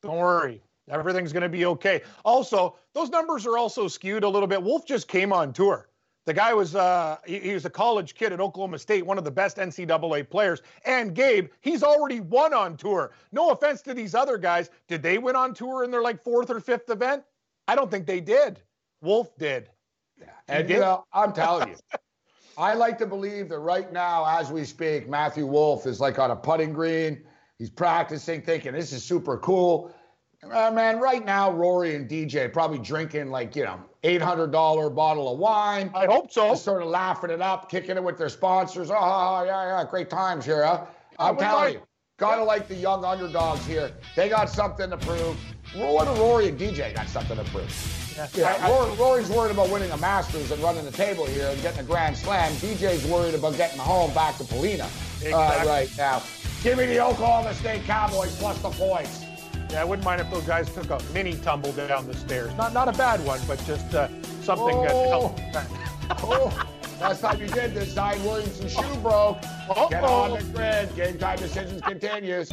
[0.02, 0.62] Don't worry.
[0.88, 2.02] Everything's going to be okay.
[2.24, 4.62] Also, those numbers are also skewed a little bit.
[4.62, 5.88] Wolff just came on tour.
[6.26, 9.24] The guy was uh, he, he was a college kid at Oklahoma State, one of
[9.24, 10.62] the best NCAA players.
[10.86, 13.12] And Gabe, he's already won on tour.
[13.32, 14.70] No offense to these other guys.
[14.88, 17.22] Did they win on tour in their like fourth or fifth event?
[17.68, 18.60] I don't think they did.
[19.02, 19.68] Wolff did.
[20.48, 21.76] And you know, I'm telling you,
[22.56, 26.30] I like to believe that right now, as we speak, Matthew Wolff is like on
[26.30, 27.24] a putting green.
[27.58, 29.94] He's practicing, thinking this is super cool.
[30.42, 34.88] Uh, man, right now, Rory and DJ probably drinking like you know, eight hundred dollar
[34.90, 35.90] bottle of wine.
[35.94, 36.50] I hope so.
[36.50, 38.90] Just sort of laughing it up, kicking it with their sponsors.
[38.90, 40.84] Oh, yeah, yeah, great times here, huh?
[41.18, 41.72] I'm telling might.
[41.74, 41.82] you,
[42.18, 43.90] gotta like the young underdogs here.
[44.14, 45.36] They got something to prove.
[45.74, 48.30] What do Rory and DJ got something to prove?
[48.36, 51.48] Yeah, I- I- Rory, Rory's worried about winning a Masters and running the table here
[51.48, 52.52] and getting a Grand Slam.
[52.54, 54.88] DJ's worried about getting home back to Paulina
[55.32, 56.22] uh, right now.
[56.62, 59.23] Give me the Oklahoma State Cowboys plus the points.
[59.70, 62.52] Yeah, I wouldn't mind if those guys took a mini tumble down the stairs.
[62.56, 64.08] Not not a bad one, but just uh,
[64.42, 65.08] something that Oh.
[65.10, 65.42] helped.
[66.22, 66.66] Oh,
[67.00, 69.38] last time you did this, Zion Williamson shoe broke.
[69.74, 70.94] oh Get on the grid.
[70.94, 72.50] Game time decisions continues.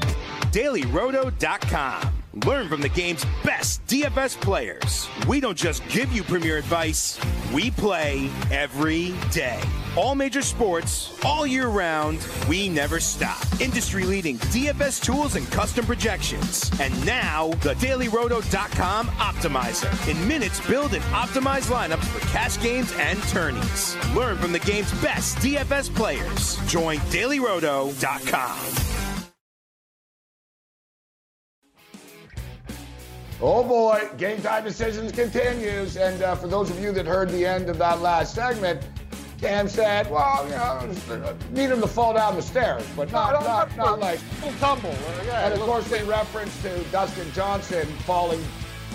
[0.53, 2.13] DailyRoto.com.
[2.45, 5.07] Learn from the game's best DFS players.
[5.27, 7.19] We don't just give you premier advice,
[7.53, 9.59] we play every day.
[9.97, 13.43] All major sports, all year round, we never stop.
[13.59, 16.71] Industry leading DFS tools and custom projections.
[16.79, 20.09] And now, the DailyRoto.com Optimizer.
[20.09, 23.97] In minutes, build and optimize lineups for cash games and tourneys.
[24.15, 26.55] Learn from the game's best DFS players.
[26.71, 28.57] Join DailyRoto.com.
[33.43, 35.97] Oh boy, game time decisions continues.
[35.97, 38.81] And uh, for those of you that heard the end of that last segment,
[39.41, 40.51] Cam said, well, you
[41.17, 44.19] know, need him to fall down the stairs, but not, not, not like.
[44.35, 44.91] little tumble.
[44.91, 48.43] uh, yeah, And of course, in reference to Dustin Johnson falling,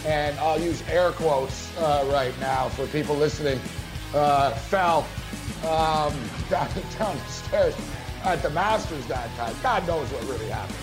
[0.07, 3.59] and I'll use air quotes uh, right now for people listening,
[4.15, 5.05] uh, fell
[5.65, 6.15] um,
[6.49, 7.75] down, down the stairs
[8.23, 9.55] at the Masters that time.
[9.65, 10.79] God knows what really happened.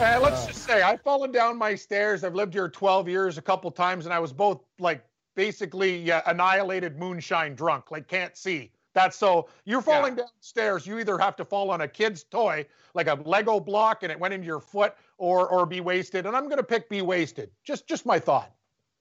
[0.00, 2.22] Uh, let's just say I've fallen down my stairs.
[2.22, 5.04] I've lived here 12 years a couple times, and I was both like
[5.34, 8.70] basically uh, annihilated moonshine drunk, like can't see.
[8.92, 10.86] That's so you're falling downstairs.
[10.86, 14.18] You either have to fall on a kid's toy, like a Lego block, and it
[14.18, 16.26] went into your foot, or or be wasted.
[16.26, 17.50] And I'm gonna pick be wasted.
[17.64, 18.52] Just just my thought.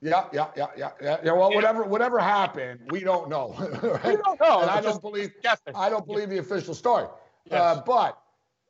[0.01, 1.17] Yeah, yeah, yeah, yeah, yeah.
[1.23, 3.53] yeah well, whatever, whatever happened, we don't know.
[3.57, 4.05] right?
[4.05, 4.61] We don't know.
[4.61, 5.31] And I don't believe.
[5.43, 5.73] guessing.
[5.75, 7.07] I don't believe the official story.
[7.51, 7.59] Yes.
[7.59, 8.17] Uh, but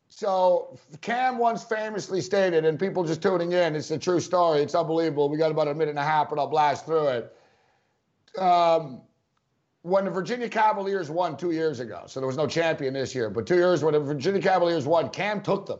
[0.07, 4.61] so Cam once famously stated, and people just tuning in, it's a true story.
[4.61, 5.29] It's unbelievable.
[5.29, 7.35] We got about a minute and a half, but I'll blast through it.
[8.39, 9.01] Um,
[9.81, 13.29] when the Virginia Cavaliers won two years ago, so there was no champion this year,
[13.29, 15.79] but two years when the Virginia Cavaliers won, Cam took them.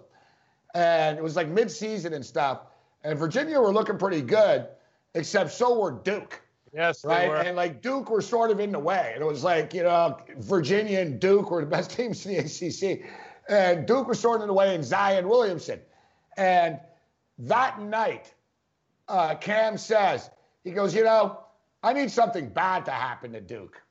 [0.74, 2.62] And it was like mid-season and stuff.
[3.04, 4.68] And Virginia were looking pretty good,
[5.16, 6.42] except so were Duke
[6.74, 7.30] Yes, they right?
[7.30, 7.36] were.
[7.38, 9.12] And like Duke were sort of in the way.
[9.14, 12.40] And it was like, you know, Virginia and Duke were the best teams in the
[12.40, 13.06] ACC.
[13.48, 15.80] And Duke was sort of in the way, and Zion Williamson.
[16.38, 16.80] And
[17.40, 18.34] that night,
[19.08, 20.30] uh, Cam says,
[20.64, 21.40] he goes, you know,
[21.82, 23.82] I need something bad to happen to Duke.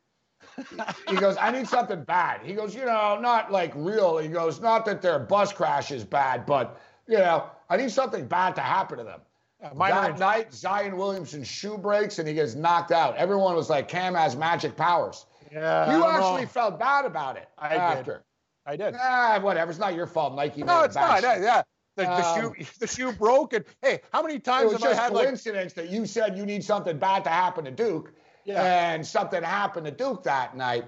[1.08, 2.40] He goes, I need something bad.
[2.42, 4.18] He goes, you know, not like real.
[4.18, 8.26] He goes, not that their bus crash is bad, but, you know, I need something
[8.26, 9.20] bad to happen to them.
[9.62, 13.16] Uh, that night, Zion Williamson's shoe breaks and he gets knocked out.
[13.16, 15.26] Everyone was like, Cam has magic powers.
[15.52, 16.48] Yeah, you actually know.
[16.48, 18.12] felt bad about it I after.
[18.12, 18.22] Did.
[18.66, 18.94] I did.
[19.00, 19.70] Ah, whatever.
[19.70, 20.36] It's not your fault.
[20.36, 20.62] Nike.
[20.62, 21.22] No, it's not.
[21.22, 21.62] Yeah,
[21.96, 25.12] the, the um, shoe, the shoe broke, and hey, how many times have I had
[25.12, 28.12] coincidence like, that you said you need something bad to happen to Duke,
[28.48, 28.92] yeah.
[28.92, 30.84] and something happened to Duke that night,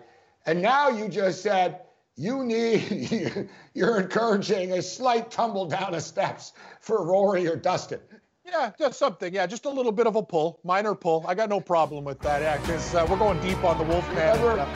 [0.47, 1.81] and now you just said
[2.17, 8.01] you need you're encouraging a slight tumble down the steps for Rory or Dustin.
[8.45, 9.33] Yeah, just something.
[9.33, 11.25] Yeah, just a little bit of a pull, minor pull.
[11.29, 12.43] I got no problem with that.
[12.43, 14.41] Yeah, because uh, we're going deep on the Wolfman.
[14.41, 14.67] Remember,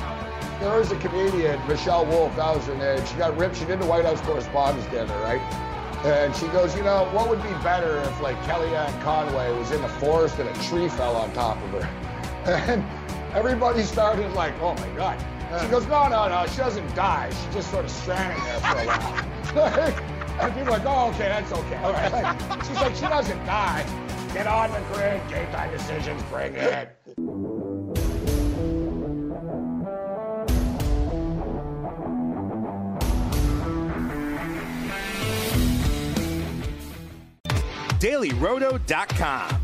[0.61, 3.05] there was a comedian, Michelle Wolf, that was her name.
[3.07, 3.57] She got ripped.
[3.57, 5.41] She did the White House Correspondents' Dinner, right?
[6.05, 9.83] And she goes, you know, what would be better if like Kellyanne Conway was in
[9.83, 12.14] the forest and a tree fell on top of her?
[12.47, 12.85] And
[13.35, 15.19] everybody started like, oh my God.
[15.63, 17.31] She goes, no, no, no, she doesn't die.
[17.31, 20.41] She's just sort of stranded there for a while.
[20.41, 21.77] and people are like, oh, okay, that's okay.
[21.77, 22.13] All right.
[22.13, 23.85] Like, she's like, she doesn't die.
[24.35, 26.97] Get on the grid, game time decisions, bring it.
[38.05, 39.64] dailyroto.com.